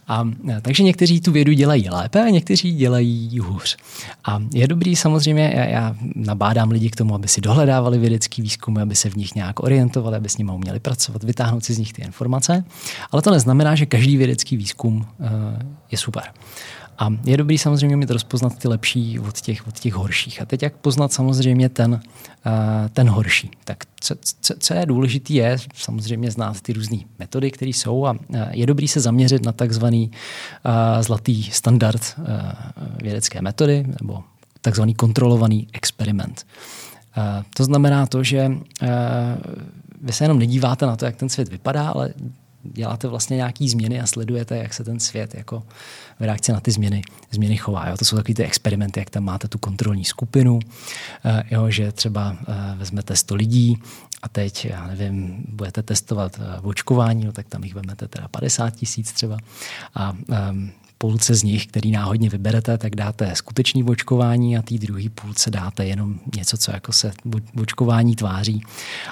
[0.07, 0.29] A,
[0.61, 3.77] takže někteří tu vědu dělají lépe a někteří dělají hůř.
[4.25, 8.77] A je dobrý samozřejmě, já, já nabádám lidi k tomu, aby si dohledávali vědecký výzkum,
[8.77, 11.93] aby se v nich nějak orientovali, aby s nimi uměli pracovat, vytáhnout si z nich
[11.93, 12.63] ty informace.
[13.11, 15.05] Ale to neznamená, že každý vědecký výzkum uh,
[15.91, 16.23] je super.
[16.97, 20.41] A je dobrý samozřejmě mít rozpoznat ty lepší od těch, od těch horších.
[20.41, 22.01] A teď jak poznat samozřejmě ten,
[22.45, 23.51] eh, ten horší.
[23.63, 28.15] Tak co, co, co je důležité je samozřejmě znát ty různé metody, které jsou a
[28.33, 32.15] eh, je dobrý se zaměřit na takzvaný eh, zlatý standard
[33.01, 34.23] vědecké metody nebo
[34.61, 36.45] takzvaný kontrolovaný experiment.
[37.53, 38.51] To znamená to, že
[40.01, 42.13] vy se jenom nedíváte na to, jak ten svět vypadá, ale
[42.63, 45.63] děláte vlastně nějaký změny a sledujete, jak se ten svět jako
[46.19, 47.89] v reakci na ty změny, změny chová.
[47.89, 47.97] Jo?
[47.97, 50.59] To jsou takové ty experimenty, jak tam máte tu kontrolní skupinu,
[51.25, 53.77] eh, jo, že třeba eh, vezmete 100 lidí
[54.21, 58.69] a teď, já nevím, budete testovat eh, očkování, no, tak tam jich vezmete teda 50
[58.69, 59.37] tisíc třeba
[59.95, 60.11] a
[60.49, 65.51] um, půlce z nich, který náhodně vyberete, tak dáte skutečný očkování a té druhé půlce
[65.51, 67.11] dáte jenom něco, co jako se
[67.61, 68.61] očkování tváří.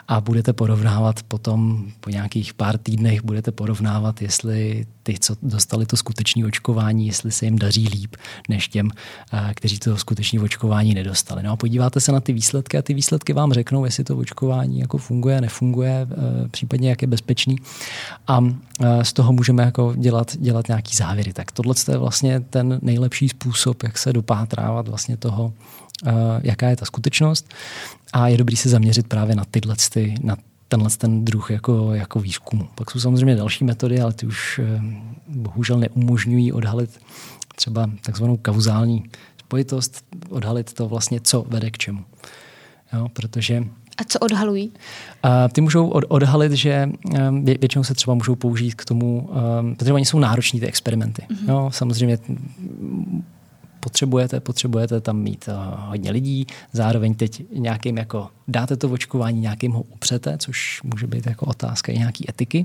[0.07, 5.97] A budete porovnávat potom po nějakých pár týdnech budete porovnávat, jestli ty, co dostali to
[5.97, 8.15] skutečné očkování, jestli se jim daří líp
[8.49, 8.89] než těm,
[9.33, 11.43] eh, kteří to skutečné očkování nedostali.
[11.43, 14.79] No a podíváte se na ty výsledky a ty výsledky vám řeknou, jestli to očkování
[14.79, 17.55] jako funguje, nefunguje, eh, případně jak je bezpečný.
[18.27, 18.39] A
[18.81, 21.33] eh, z toho můžeme jako dělat, dělat nějaký závěry.
[21.33, 25.53] Tak tohle je vlastně ten nejlepší způsob, jak se dopátrávat vlastně toho,
[26.41, 27.53] jaká je ta skutečnost.
[28.13, 32.19] A je dobrý se zaměřit právě na tyhle, ty, na tenhle ten druh jako, jako
[32.19, 32.67] výzkumu.
[32.75, 34.81] Pak jsou samozřejmě další metody, ale ty už eh,
[35.27, 36.99] bohužel neumožňují odhalit
[37.55, 39.03] třeba takzvanou kauzální
[39.39, 42.03] spojitost, odhalit to vlastně, co vede k čemu.
[42.93, 43.63] Jo, protože
[43.97, 44.71] a co odhalují?
[45.23, 46.89] A ty můžou od, odhalit, že
[47.29, 51.21] um, většinou se třeba můžou použít k tomu, um, protože oni jsou nároční ty experimenty.
[51.21, 51.49] Mm-hmm.
[51.49, 52.17] Jo, samozřejmě
[53.85, 59.71] potřebujete, potřebujete tam mít uh, hodně lidí, zároveň teď nějakým jako dáte to očkování, nějakým
[59.71, 62.63] ho upřete, což může být jako otázka i nějaký etiky.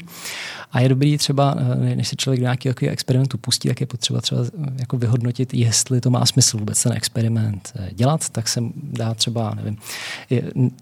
[0.72, 1.60] A je dobrý třeba, uh,
[1.94, 4.46] než se člověk do nějakého experimentu pustí, tak je potřeba třeba uh,
[4.78, 9.76] jako vyhodnotit, jestli to má smysl vůbec ten experiment dělat, tak se dá třeba, nevím,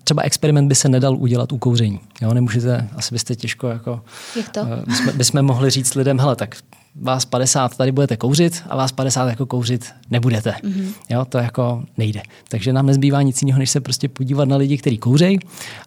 [0.05, 2.01] třeba experiment by se nedal udělat u kouření.
[2.23, 4.01] Jo, nemůžete, asi byste těžko jako...
[4.37, 4.61] Jak to?
[4.87, 6.57] Bychom, bychom mohli říct lidem, hele, tak
[7.01, 10.51] vás 50 tady budete kouřit a vás 50 jako kouřit nebudete.
[10.51, 10.93] Mm-hmm.
[11.11, 12.23] Jo, to jako nejde.
[12.49, 15.39] Takže nám nezbývá nic jiného, než se prostě podívat na lidi, kteří kouřejí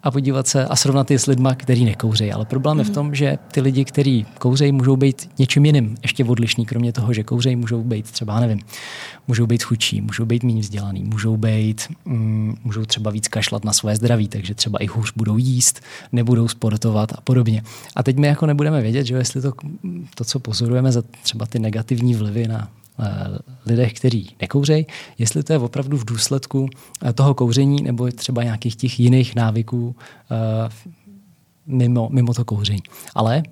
[0.04, 2.32] a podívat se a srovnat je s lidma, kteří nekouřejí.
[2.32, 2.80] Ale problém mm-hmm.
[2.80, 2.96] je v mhm.
[2.96, 7.24] tom, že ty lidi, kteří kouřejí, můžou být něčím jiným, ještě odlišný, kromě toho, že
[7.24, 8.60] kouřejí, můžou být třeba, nevím,
[9.28, 13.74] můžou být chudší, můžou být méně vzdělaný, můžou být, mm, můžou třeba víc kašlat na
[13.74, 17.64] své zdraví, takže třeba i hůř budou jíst, nebudou sportovat a podobně.
[17.96, 19.54] A teď my jako nebudeme vědět, že jestli to,
[20.16, 23.06] to co pozorujeme za třeba ty negativní vlivy na eh,
[23.66, 24.86] lidech, kteří nekouřejí,
[25.18, 26.70] jestli to je opravdu v důsledku
[27.06, 29.96] eh, toho kouření nebo třeba nějakých těch jiných návyků
[30.32, 30.70] eh,
[31.66, 32.84] mimo, mimo to kouření.
[33.16, 33.44] Ale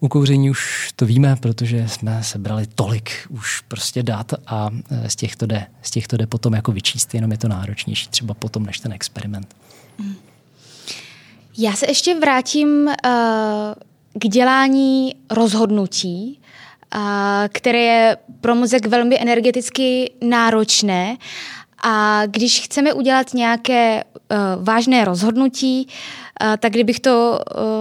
[0.00, 4.70] u kouření už to víme, protože jsme sebrali tolik už prostě dat a
[5.06, 8.08] z těch to jde, z těch to jde potom jako vyčíst, jenom je to náročnější
[8.08, 9.56] třeba potom než ten experiment.
[11.58, 12.92] Já se ještě vrátím uh,
[14.18, 16.40] k dělání rozhodnutí
[17.48, 21.16] které je pro mozek velmi energeticky náročné.
[21.84, 27.40] A když chceme udělat nějaké uh, vážné rozhodnutí, uh, tak kdybych to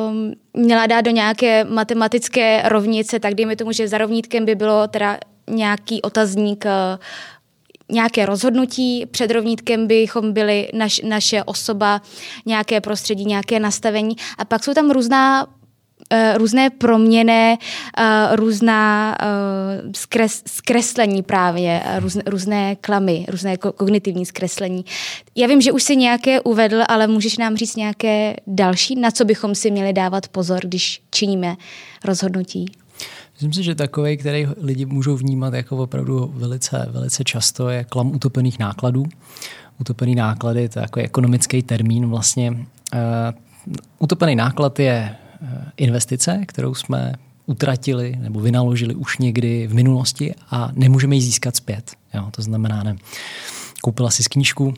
[0.09, 4.87] um, měla dát do nějaké matematické rovnice, tak dejme tomu, že za rovnítkem by bylo
[4.87, 6.71] teda nějaký otazník uh,
[7.91, 12.01] nějaké rozhodnutí, před rovnítkem bychom byli naš, naše osoba,
[12.45, 15.47] nějaké prostředí, nějaké nastavení a pak jsou tam různá
[16.37, 17.57] různé proměny,
[17.99, 21.81] uh, různá uh, skres, zkreslení právě,
[22.25, 24.85] různé, klamy, různé kognitivní zkreslení.
[25.35, 29.25] Já vím, že už si nějaké uvedl, ale můžeš nám říct nějaké další, na co
[29.25, 31.55] bychom si měli dávat pozor, když činíme
[32.05, 32.65] rozhodnutí?
[33.33, 38.15] Myslím si, že takový, který lidi můžou vnímat jako opravdu velice, velice často, je klam
[38.15, 39.05] utopených nákladů.
[39.79, 42.51] Utopený náklady, to je jako ekonomický termín vlastně.
[42.51, 42.57] Uh,
[43.99, 45.15] utopený náklad je
[45.77, 47.13] investice, kterou jsme
[47.45, 51.91] utratili nebo vynaložili už někdy v minulosti a nemůžeme ji získat zpět.
[52.13, 52.95] Jo, to znamená, ne,
[53.81, 54.73] koupila si knížku,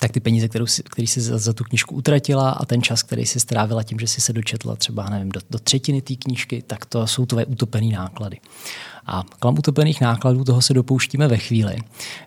[0.00, 3.02] tak ty peníze, kterou si, který si za, za tu knížku utratila a ten čas,
[3.02, 6.62] který si strávila tím, že si se dočetla třeba nevím, do, do třetiny té knížky,
[6.66, 8.36] tak to jsou tvoje utopené náklady.
[9.06, 11.76] A klam utopených nákladů toho se dopouštíme ve chvíli,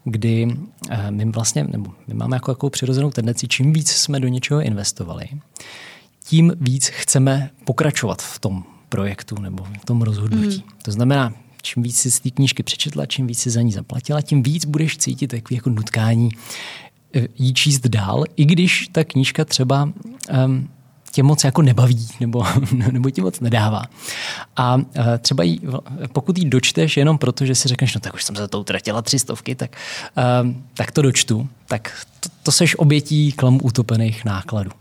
[0.03, 0.57] kdy
[0.89, 4.61] eh, my vlastně, nebo my máme jako, jako přirozenou tendenci, čím víc jsme do něčeho
[4.61, 5.25] investovali,
[6.33, 10.57] tím víc chceme pokračovat v tom projektu nebo v tom rozhodnutí.
[10.57, 10.79] Mm.
[10.81, 14.21] To znamená, čím víc si z té knížky přečetla, čím víc si za ní zaplatila,
[14.21, 16.29] tím víc budeš cítit takové jako nutkání
[17.37, 19.89] jí číst dál, i když ta knížka třeba
[20.45, 20.69] um,
[21.11, 22.45] tě moc jako nebaví nebo,
[22.91, 23.83] nebo ti moc nedává.
[24.55, 24.83] A uh,
[25.21, 25.61] třeba jí,
[26.13, 29.01] pokud ji dočteš jenom proto, že si řekneš, no tak už jsem za to utratila
[29.01, 29.75] tři stovky, tak,
[30.41, 34.71] um, tak to dočtu, tak to, to seš obětí klamu utopených nákladů.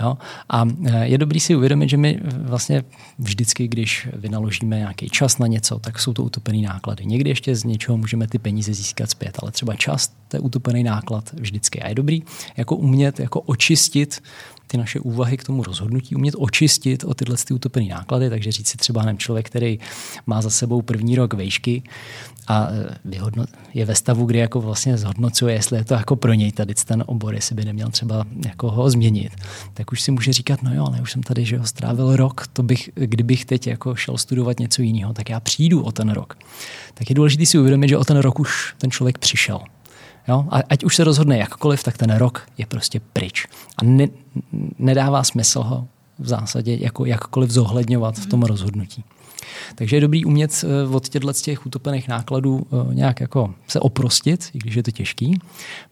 [0.00, 0.18] Jo?
[0.48, 2.84] A e, je dobrý si uvědomit, že my vlastně
[3.18, 7.06] vždycky, když vynaložíme nějaký čas na něco, tak jsou to utopený náklady.
[7.06, 10.82] Někdy ještě z něčeho můžeme ty peníze získat zpět, ale třeba čas to je utopený
[10.82, 11.82] náklad vždycky.
[11.82, 12.22] A je dobrý
[12.56, 14.22] jako umět jako očistit
[14.66, 18.68] ty naše úvahy k tomu rozhodnutí, umět očistit o tyhle ty utopené náklady, takže říct
[18.68, 19.78] si třeba nem člověk, který
[20.26, 21.82] má za sebou první rok vejšky
[22.48, 23.44] a e, vyhodno,
[23.74, 27.04] je ve stavu, kdy jako vlastně zhodnocuje, jestli je to jako pro něj tady ten
[27.06, 29.32] obor, jestli by neměl třeba jako ho změnit,
[29.74, 32.46] tak už si může říkat, no jo, ale už jsem tady, že ho strávil rok,
[32.52, 36.38] to bych, kdybych teď jako šel studovat něco jiného, tak já přijdu o ten rok.
[36.94, 39.60] Tak je důležité si uvědomit, že o ten rok už ten člověk přišel.
[40.28, 40.46] Jo?
[40.50, 43.46] A ať už se rozhodne jakkoliv, tak ten rok je prostě pryč.
[43.76, 44.06] A ne,
[44.78, 45.88] nedává smysl ho
[46.18, 49.04] v zásadě jako jakkoliv zohledňovat v tom rozhodnutí.
[49.74, 53.80] Takže je dobrý umět eh, od těchto z těch utopených nákladů eh, nějak jako se
[53.80, 55.38] oprostit, i když je to těžký,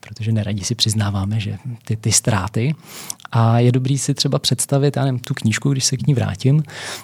[0.01, 2.74] protože neradí si přiznáváme, že ty, ty ztráty.
[3.33, 6.62] A je dobrý si třeba představit, já nevím, tu knížku, když se k ní vrátím,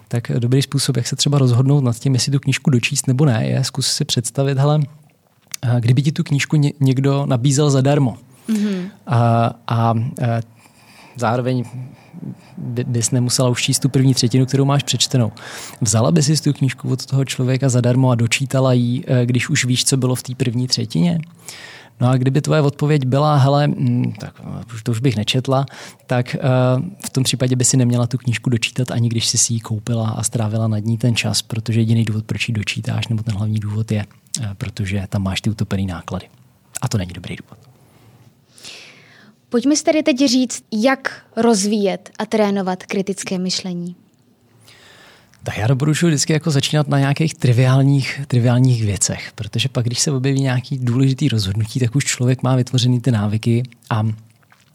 [0.09, 3.47] tak dobrý způsob, jak se třeba rozhodnout nad tím, jestli tu knížku dočíst nebo ne,
[3.47, 4.81] je zkus si představit, hele,
[5.81, 8.17] kdyby ti tu knížku někdo nabízel zadarmo
[8.49, 8.91] mm-hmm.
[9.07, 9.95] a, a, a
[11.17, 11.65] zároveň
[12.57, 15.33] by, bys nemusela už číst tu první třetinu, kterou máš přečtenou.
[15.81, 19.65] Vzala by si tu knížku od toho člověka zadarmo a dočítala ji, e, když už
[19.65, 21.19] víš, co bylo v té první třetině?
[22.01, 24.41] No a kdyby tvoje odpověď byla, hele, mm, tak
[24.83, 25.67] to už bych nečetla,
[26.07, 29.53] tak uh, v tom případě by si neměla tu knížku dočítat, ani když jsi si
[29.53, 33.23] ji koupila a strávila nad ní ten čas, protože jediný důvod, proč ji dočítáš, nebo
[33.23, 34.07] ten hlavní důvod je,
[34.59, 36.27] protože tam máš ty utopený náklady.
[36.81, 37.72] A to není dobrý důvod.
[39.53, 43.97] Pojďme si tady teď říct, jak rozvíjet a trénovat kritické myšlení.
[45.43, 50.11] Tak já doporučuji vždycky jako začínat na nějakých triviálních, triviálních věcech, protože pak, když se
[50.11, 54.03] objeví nějaký důležitý rozhodnutí, tak už člověk má vytvořený ty návyky a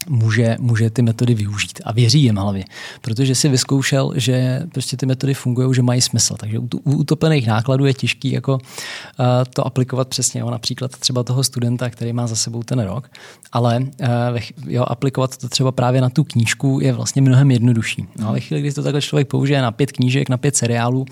[0.10, 2.64] může, může ty metody využít a věří jim hlavě,
[3.02, 6.36] protože si vyzkoušel, že prostě ty metody fungují, že mají smysl.
[6.40, 10.42] Takže u, utopených nákladů je těžký jako uh, to aplikovat přesně.
[10.42, 13.10] Jo, například třeba toho studenta, který má za sebou ten rok,
[13.52, 18.08] ale uh, jo, aplikovat to třeba právě na tu knížku je vlastně mnohem jednodušší.
[18.20, 21.06] No, ale chvíli, kdy to takhle člověk použije na pět knížek, na pět seriálů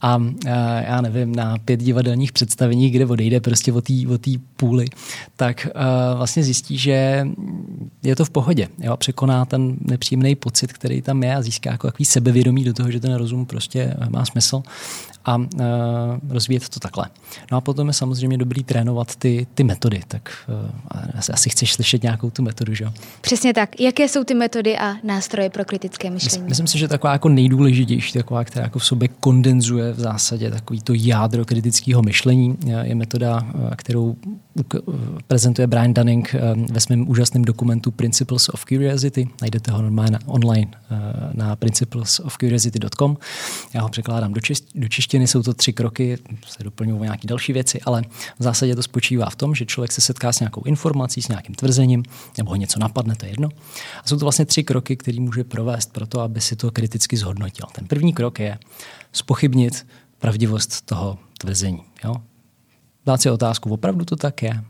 [0.00, 0.32] a uh,
[0.86, 4.18] já nevím, na pět divadelních představení, kde odejde prostě o té o
[4.56, 4.86] půli,
[5.36, 7.26] tak uh, vlastně zjistí, že
[8.02, 8.68] je to v pohodě.
[8.78, 8.96] Jo?
[8.96, 13.00] Překoná ten nepříjemný pocit, který tam je a získá jako takový sebevědomí do toho, že
[13.00, 14.62] ten rozum prostě má smysl
[15.26, 15.44] a uh,
[16.28, 17.06] rozvíjet to takhle.
[17.52, 20.70] No a potom je samozřejmě dobrý trénovat ty, ty metody, tak uh,
[21.14, 22.92] asi, asi chceš slyšet nějakou tu metodu, že jo?
[23.20, 23.80] Přesně tak.
[23.80, 26.26] Jaké jsou ty metody a nástroje pro kritické myšlení?
[26.26, 30.50] Myslím, myslím si, že taková jako nejdůležitější, taková, která jako v sobě kondenzuje v zásadě
[30.50, 33.46] takový to jádro kritického myšlení, je metoda,
[33.76, 34.16] kterou
[35.26, 36.34] prezentuje Brian Dunning
[36.70, 39.28] ve svém úžasném dokumentu Principles of Curiosity.
[39.40, 40.70] Najdete ho normálně online
[41.32, 43.16] na principlesofcuriosity.com.
[43.74, 47.28] Já ho překládám do, čist, do češtiny spuštěny, jsou to tři kroky, se doplňují nějaké
[47.28, 48.02] další věci, ale
[48.38, 51.54] v zásadě to spočívá v tom, že člověk se setká s nějakou informací, s nějakým
[51.54, 52.02] tvrzením,
[52.38, 53.48] nebo ho něco napadne, to je jedno.
[54.04, 57.16] A jsou to vlastně tři kroky, které může provést pro to, aby si to kriticky
[57.16, 57.66] zhodnotil.
[57.72, 58.58] Ten první krok je
[59.12, 59.86] spochybnit
[60.18, 61.82] pravdivost toho tvrzení.
[62.04, 62.14] Jo?
[63.06, 64.64] Dát si otázku, opravdu to tak je?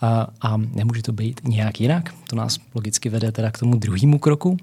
[0.00, 2.14] A, a nemůže to být nějak jinak.
[2.30, 4.56] To nás logicky vede teda k tomu druhému kroku,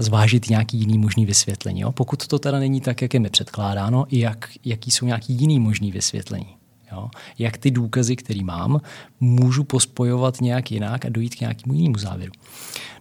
[0.00, 1.80] zvážit nějaký jiný možný vysvětlení.
[1.80, 1.92] Jo?
[1.92, 5.92] Pokud to teda není tak, jak je mi předkládáno, jak, jaký jsou nějaký jiný možný
[5.92, 6.57] vysvětlení.
[6.92, 7.08] Jo?
[7.38, 8.80] Jak ty důkazy, které mám,
[9.20, 12.32] můžu pospojovat nějak jinak a dojít k nějakému jinému závěru.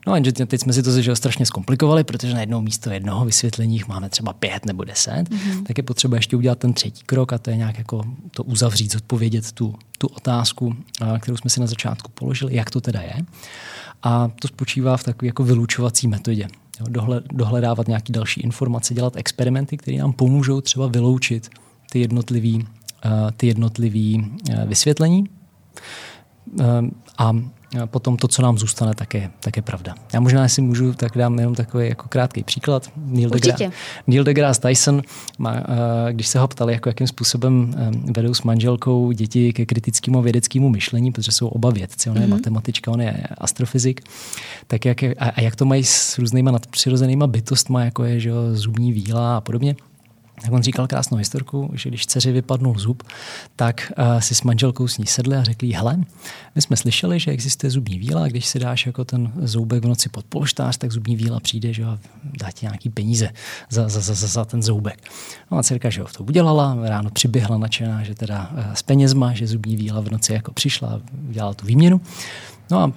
[0.08, 3.82] No a teď jsme si to že strašně zkomplikovali, protože na jednou místo jednoho vysvětlení
[3.88, 5.64] máme třeba pět nebo deset, mm-hmm.
[5.64, 8.94] tak je potřeba ještě udělat ten třetí krok a to je nějak jako to uzavřít,
[8.94, 10.76] zodpovědět tu, tu otázku,
[11.20, 13.16] kterou jsme si na začátku položili, jak to teda je.
[14.04, 16.48] A to spočívá v takové jako vylučovací metodě.
[16.80, 21.50] Jo, dohledávat nějaké další informace, dělat experimenty, které nám pomůžou třeba vyloučit
[21.92, 22.66] ty jednotlivé
[23.38, 24.24] ty jednotlivé
[24.66, 25.24] vysvětlení.
[27.18, 27.34] A
[27.86, 29.96] potom to, co nám zůstane, tak je, tak je pravda.
[30.14, 32.90] Já možná, si můžu, tak dám jenom takový jako krátký příklad.
[32.98, 33.72] Neil, deGrasse,
[34.08, 35.02] Neil deGrasse Tyson,
[35.38, 35.64] má,
[36.12, 37.76] když se ho ptali, jako jakým způsobem
[38.16, 42.30] vedou s manželkou děti ke kritickému vědeckému myšlení, protože jsou oba vědci, on je mm-hmm.
[42.30, 44.02] matematička, on je astrofyzik,
[44.68, 48.94] tak jak, a, a jak to mají s různýma nadpřirozenýma bytostma, jako je že, zubní
[48.94, 49.76] víla a podobně,
[50.42, 53.04] tak on říkal krásnou historku, že když dceři vypadnul zub,
[53.56, 55.98] tak uh, si s manželkou s ní sedli a řekli, hele,
[56.56, 59.88] my jsme slyšeli, že existuje zubní víla a když si dáš jako ten zoubek v
[59.88, 63.30] noci pod polštář, tak zubní víla přijde že a dá ti nějaký peníze
[63.70, 65.00] za, za, za, za, za ten zoubek.
[65.52, 69.34] No a dcerka, že ho to udělala, ráno přiběhla nadšená, že teda uh, s penězma,
[69.34, 72.02] že zubní víla v noci jako přišla a udělala tu výměnu.
[72.72, 72.92] No a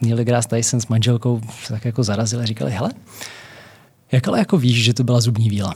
[0.00, 2.90] Neil deGrasse Tyson s manželkou tak jako zarazili a říkali, hele,
[4.12, 5.74] jak ale jako víš, že to byla zubní víla?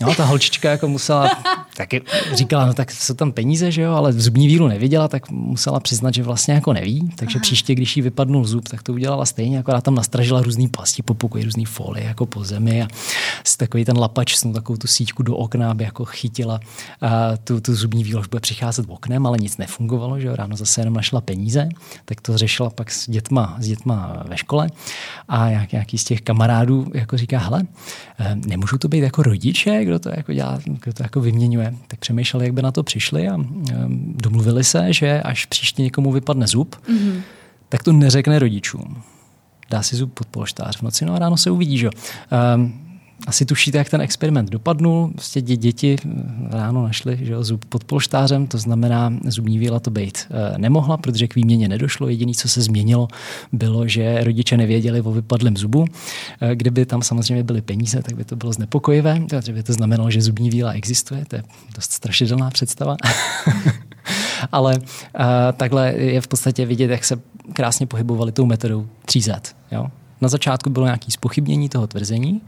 [0.00, 1.30] No, ta holčička jako musela,
[1.76, 2.02] taky
[2.34, 6.14] říkala, no tak jsou tam peníze, že jo, ale zubní víru neviděla, tak musela přiznat,
[6.14, 7.42] že vlastně jako neví, takže Aha.
[7.42, 11.14] příště, když jí vypadnul zub, tak to udělala stejně, akorát tam nastražila různý pasti po
[11.14, 12.88] pokoji, různý folie jako po zemi a
[13.56, 16.60] takový ten lapač, snu takovou tu síťku do okna, aby jako chytila
[17.00, 20.56] a tu, tu zubní víru, až bude přicházet oknem, ale nic nefungovalo, že jo, ráno
[20.56, 21.68] zase jenom našla peníze,
[22.04, 24.68] tak to řešila pak s dětma, s dětma ve škole
[25.28, 27.62] a nějaký z těch kamarádů jako říká, hele,
[28.18, 32.00] eh, nemůžu to být jako rodiče, kdo to jako dělá, kdo to jako vyměňuje, tak
[32.00, 33.38] přemýšleli, jak by na to přišli a
[34.14, 37.20] domluvili se, že až příště někomu vypadne zub, mm-hmm.
[37.68, 39.02] tak to neřekne rodičům.
[39.70, 41.90] Dá si zub pod polštář v noci, no a ráno se uvidí, že
[42.56, 42.85] um,
[43.26, 45.12] asi tušíte, jak ten experiment dopadnul.
[45.40, 45.96] Dě, děti
[46.50, 50.96] ráno našly že jo, zub pod polštářem, to znamená, zubní víla to být e, nemohla,
[50.96, 52.08] protože k výměně nedošlo.
[52.08, 53.08] Jediné, co se změnilo,
[53.52, 55.84] bylo, že rodiče nevěděli o vypadlém zubu.
[56.40, 60.10] E, kdyby tam samozřejmě byly peníze, tak by to bylo znepokojivé, protože by to znamenalo,
[60.10, 61.24] že zubní víla existuje.
[61.28, 61.42] To je
[61.74, 62.96] dost strašidelná představa.
[64.52, 64.82] Ale uh,
[65.56, 67.20] takhle je v podstatě vidět, jak se
[67.52, 69.40] krásně pohybovali tou metodou 3Z.
[69.72, 69.86] Jo?
[70.20, 72.40] Na začátku bylo nějaké spochybnění toho tvrzení,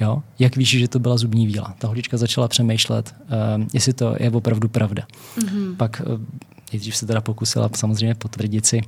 [0.00, 0.22] jo?
[0.38, 1.74] jak víš, že to byla zubní víla.
[1.78, 5.06] Ta holička začala přemýšlet, uh, jestli to je opravdu pravda.
[5.38, 5.76] Mm-hmm.
[5.76, 6.20] Pak uh,
[6.72, 8.80] nejdřív se teda pokusila samozřejmě potvrdit si,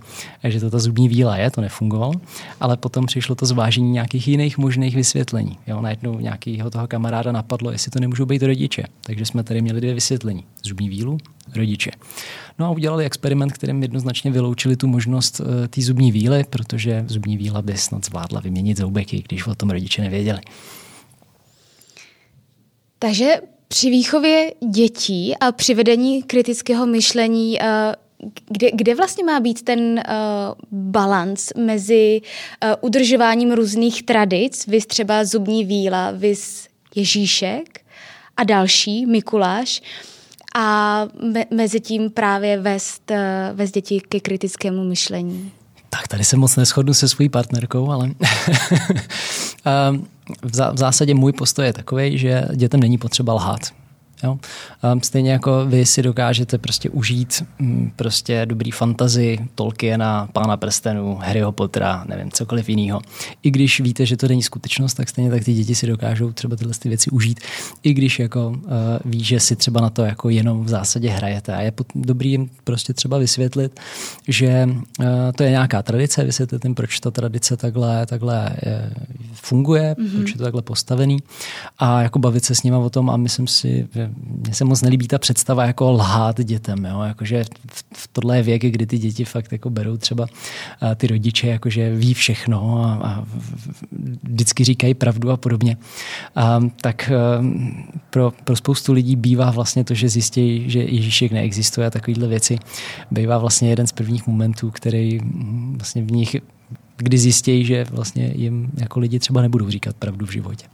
[0.45, 2.13] že to ta zubní víla je, to nefungovalo,
[2.61, 5.59] ale potom přišlo to zvážení nějakých jiných možných vysvětlení.
[5.67, 8.85] Jo, najednou nějakého toho kamaráda napadlo, jestli to nemůžou být rodiče.
[9.01, 10.45] Takže jsme tady měli dvě vysvětlení.
[10.65, 11.19] Zubní vílu,
[11.57, 11.91] rodiče.
[12.59, 17.37] No a udělali experiment, kterým jednoznačně vyloučili tu možnost uh, té zubní víly, protože zubní
[17.37, 20.41] víla by snad zvládla vyměnit zoubeky, když o tom rodiče nevěděli.
[22.99, 23.41] Takže
[23.75, 27.95] při výchově dětí a při vedení kritického myšlení eh,
[28.51, 30.03] kde, kde vlastně má být ten uh,
[30.73, 32.21] balans mezi
[32.65, 37.81] uh, udržováním různých tradic, vys třeba zubní víla, vys Ježíšek
[38.37, 39.83] a další, Mikuláš,
[40.57, 43.17] a me, mezi tím právě vést, uh,
[43.57, 45.53] vést děti ke kritickému myšlení?
[45.91, 48.11] Tak tady se moc neschodnu se svojí partnerkou, ale
[50.73, 53.61] v zásadě můj postoj je takový, že dětem není potřeba lhát.
[54.25, 54.39] Jo?
[55.03, 61.53] Stejně jako vy si dokážete prostě užít mm, prostě dobrý fantazy Tolkiena, Pána prstenů, Harryho
[61.53, 63.01] Pottera, nevím, cokoliv jiného.
[63.43, 66.57] I když víte, že to není skutečnost, tak stejně tak ty děti si dokážou třeba
[66.57, 67.41] tyhle ty věci užít.
[67.83, 68.55] I když jako uh,
[69.05, 71.55] ví, že si třeba na to jako jenom v zásadě hrajete.
[71.55, 73.81] A je dobrý jim prostě třeba vysvětlit,
[74.29, 75.07] že uh,
[75.37, 78.91] to je nějaká tradice, vysvětlit jim, proč ta tradice takhle, takhle je,
[79.33, 80.17] funguje, mm-hmm.
[80.17, 81.19] proč je to takhle postavený
[81.79, 84.11] a jako bavit se s nimi o tom a myslím si, že
[84.45, 87.01] mně se moc nelíbí ta představa jako lhát dětem, jo?
[87.01, 90.27] Jakože v, v tohle věk, kdy ty děti fakt jako berou třeba
[90.97, 93.25] ty rodiče, jakože ví všechno a, a
[94.23, 95.77] vždycky říkají pravdu a podobně.
[96.37, 97.11] A, tak
[98.11, 102.59] pro, pro spoustu lidí bývá vlastně to, že zjistí, že Ježíšek neexistuje a takovéhle věci,
[103.11, 106.37] bývá vlastně jeden z prvních momentů, který mm, vlastně v nich
[106.97, 110.67] kdy zjistějí, že vlastně jim jako lidi třeba nebudou říkat pravdu v životě.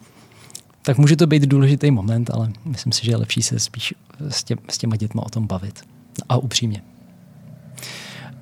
[0.83, 3.95] Tak může to být důležitý moment, ale myslím si, že je lepší se spíš
[4.29, 5.81] s, tě, s těma dětma o tom bavit.
[6.29, 6.83] A upřímně.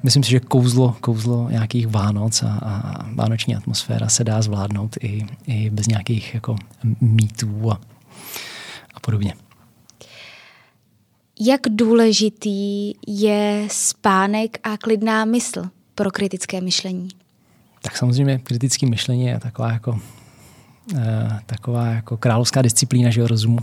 [0.02, 5.26] Myslím si, že kouzlo, kouzlo nějakých Vánoc a, a vánoční atmosféra se dá zvládnout i,
[5.46, 6.56] i bez nějakých jako
[7.00, 7.80] mýtů a,
[8.94, 9.34] a podobně.
[11.40, 15.64] Jak důležitý je spánek a klidná mysl
[15.94, 17.08] pro kritické myšlení?
[17.82, 20.17] Tak samozřejmě kritické myšlení je taková jako eh,
[21.46, 23.58] taková jako královská disciplína že rozumu.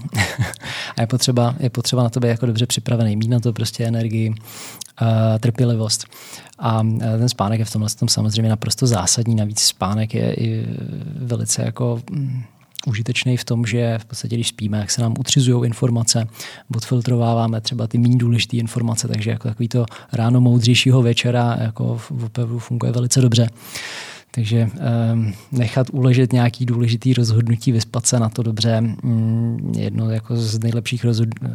[0.98, 3.86] a je potřeba, je potřeba na to být jako dobře připravený, mít na to prostě
[3.86, 5.08] energii, uh,
[5.40, 6.06] trpělivost.
[6.60, 9.36] A eh, ten spánek je v tomhle tom samozřejmě naprosto zásadní.
[9.36, 10.66] Navíc spánek je i
[11.16, 12.44] velice jako mm,
[12.88, 16.28] užitečný v tom, že v podstatě, když spíme, jak se nám utřizují informace,
[16.76, 22.60] odfiltrováváme třeba ty méně důležité informace, takže jako takový to ráno moudřejšího večera jako opravdu
[22.60, 23.50] funguje velice dobře.
[24.36, 24.70] Takže
[25.14, 30.60] um, nechat uležet nějaký důležitý rozhodnutí, vyspat se na to dobře, um, jedno jako z
[30.60, 31.50] nejlepších rozhod, uh,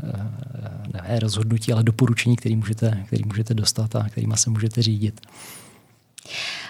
[0.93, 5.21] ne rozhodnutí, ale doporučení, který můžete, který můžete dostat a kterýma se můžete řídit.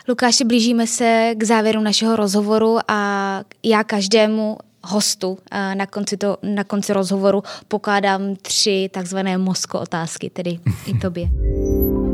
[0.08, 5.38] Lukáši, blížíme se k závěru našeho rozhovoru a já každému hostu
[5.74, 11.28] na konci, to, na konci rozhovoru pokládám tři takzvané mozko otázky, tedy i tobě.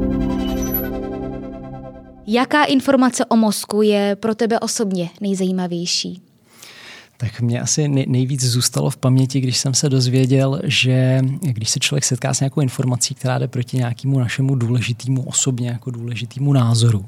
[2.29, 6.23] Jaká informace o mozku je pro tebe osobně nejzajímavější?
[7.17, 12.05] Tak mě asi nejvíc zůstalo v paměti, když jsem se dozvěděl, že když se člověk
[12.05, 17.07] setká s nějakou informací, která jde proti nějakému našemu důležitému osobně, jako důležitému názoru,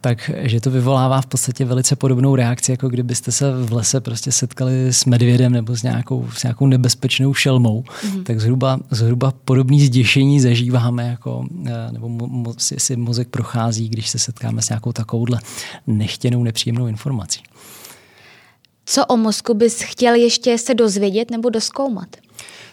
[0.00, 4.92] takže to vyvolává v podstatě velice podobnou reakci, jako kdybyste se v lese prostě setkali
[4.92, 7.82] s medvědem nebo s nějakou, s nějakou nebezpečnou šelmou.
[7.82, 8.22] Mm-hmm.
[8.22, 14.08] Tak zhruba, zhruba podobný zděšení zažíváme, jako, eh, nebo mo, si, si mozek prochází, když
[14.08, 15.40] se setkáme s nějakou takovouhle
[15.86, 17.40] nechtěnou, nepříjemnou informací.
[18.86, 22.08] Co o mozku bys chtěl ještě se dozvědět nebo doskoumat?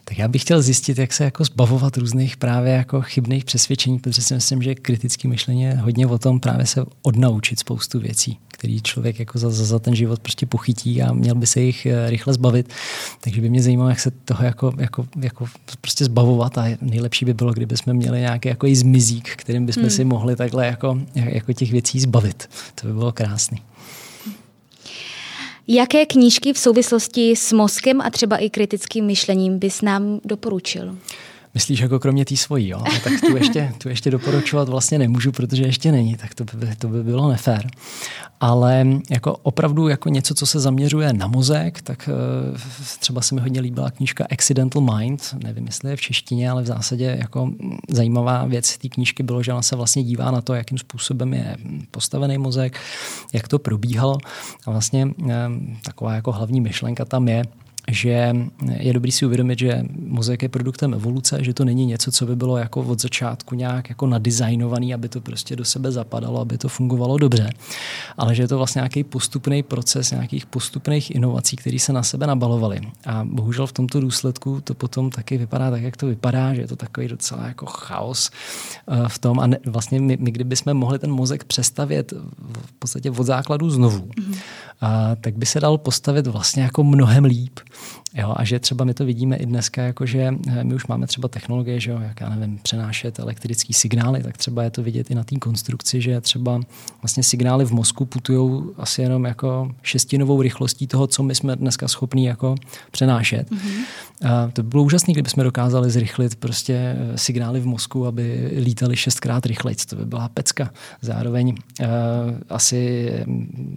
[0.07, 4.21] Tak já bych chtěl zjistit, jak se jako zbavovat různých právě jako chybných přesvědčení, protože
[4.21, 8.81] si myslím, že kritické myšlení je hodně o tom právě se odnaučit spoustu věcí, který
[8.81, 12.33] člověk jako za, za ten život prostě pochytí a měl by se jich eh, rychle
[12.33, 12.69] zbavit.
[13.21, 15.45] Takže by mě zajímalo, jak se toho jako, jako, jako
[15.81, 19.83] prostě zbavovat a nejlepší by bylo, kdyby jsme měli nějaký jako i zmizík, kterým bychom
[19.83, 19.89] hmm.
[19.89, 22.49] si mohli takhle jako, jako těch věcí zbavit.
[22.75, 23.61] To by bylo krásný.
[25.67, 30.97] Jaké knížky v souvislosti s mozkem a třeba i kritickým myšlením bys nám doporučil?
[31.55, 32.77] Myslíš jako kromě té svojí, jo?
[32.77, 36.75] No, tak tu ještě, tu ještě doporučovat vlastně nemůžu, protože ještě není, tak to by,
[36.75, 37.67] to by bylo nefér.
[38.39, 42.09] Ale jako opravdu jako něco, co se zaměřuje na mozek, tak
[42.51, 42.57] uh,
[42.99, 46.65] třeba se mi hodně líbila knížka Accidental Mind, nevím, jestli je v češtině, ale v
[46.65, 47.51] zásadě jako
[47.89, 51.57] zajímavá věc té knížky bylo, že ona se vlastně dívá na to, jakým způsobem je
[51.91, 52.79] postavený mozek,
[53.33, 54.17] jak to probíhalo.
[54.65, 55.31] A vlastně uh,
[55.85, 57.43] taková jako hlavní myšlenka tam je,
[57.91, 58.33] že
[58.79, 62.35] je dobrý si uvědomit, že mozek je produktem evoluce, že to není něco, co by
[62.35, 66.69] bylo jako od začátku nějak jako nadizajnovaný, aby to prostě do sebe zapadalo, aby to
[66.69, 67.49] fungovalo dobře,
[68.17, 72.27] ale že je to vlastně nějaký postupný proces nějakých postupných inovací, které se na sebe
[72.27, 72.81] nabalovaly.
[73.05, 76.67] A bohužel v tomto důsledku to potom taky vypadá tak, jak to vypadá, že je
[76.67, 78.31] to takový docela jako chaos
[78.87, 79.39] eh, v tom.
[79.39, 82.13] A ne, vlastně my, my kdybychom mohli ten mozek přestavět
[82.65, 84.37] v podstatě od základu znovu, mm-hmm.
[84.81, 87.59] a, tak by se dal postavit vlastně jako mnohem líp.
[88.17, 91.07] Jo, a že třeba my to vidíme i dneska, jako že eh, my už máme
[91.07, 95.11] třeba technologie, že jo, jak já nevím, přenášet elektrický signály, tak třeba je to vidět
[95.11, 96.61] i na té konstrukci, že třeba
[97.01, 101.87] vlastně signály v mozku putují asi jenom jako šestinovou rychlostí toho, co my jsme dneska
[101.87, 102.55] schopní jako
[102.91, 103.51] přenášet.
[103.51, 103.83] Mm-hmm.
[104.29, 108.95] A to by bylo úžasné, kdybychom dokázali zrychlit prostě eh, signály v mozku, aby lítali
[108.95, 109.75] šestkrát rychleji.
[109.89, 110.69] To by byla pecka.
[111.01, 111.87] Zároveň uh,
[112.49, 113.11] asi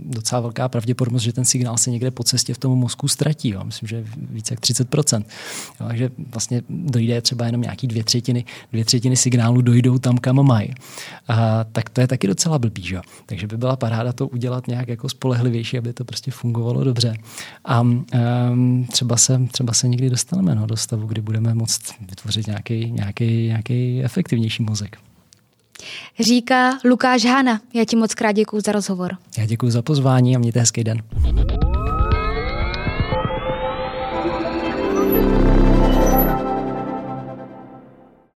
[0.04, 3.48] docela velká pravděpodobnost, že ten signál se někde po cestě v tom mozku ztratí.
[3.48, 3.64] Jo.
[3.64, 5.24] Myslím, že více jak 30%.
[5.80, 10.46] Jo, takže vlastně dojde třeba jenom nějaký dvě třetiny, dvě třetiny signálu dojdou tam, kam
[10.46, 10.70] mají.
[11.28, 12.82] A, tak to je taky docela blbý.
[12.82, 13.00] Že?
[13.26, 17.16] Takže by byla paráda to udělat nějak jako spolehlivější, aby to prostě fungovalo dobře.
[17.64, 22.46] A um, třeba, se, třeba se někdy dostaneme no, do stavu, kdy budeme moct vytvořit
[22.46, 24.96] nějaký, nějaký, nějaký efektivnější mozek.
[26.20, 27.60] Říká Lukáš Hána.
[27.74, 29.16] Já ti moc krát děkuji za rozhovor.
[29.38, 31.02] Já děkuji za pozvání a mějte hezký den.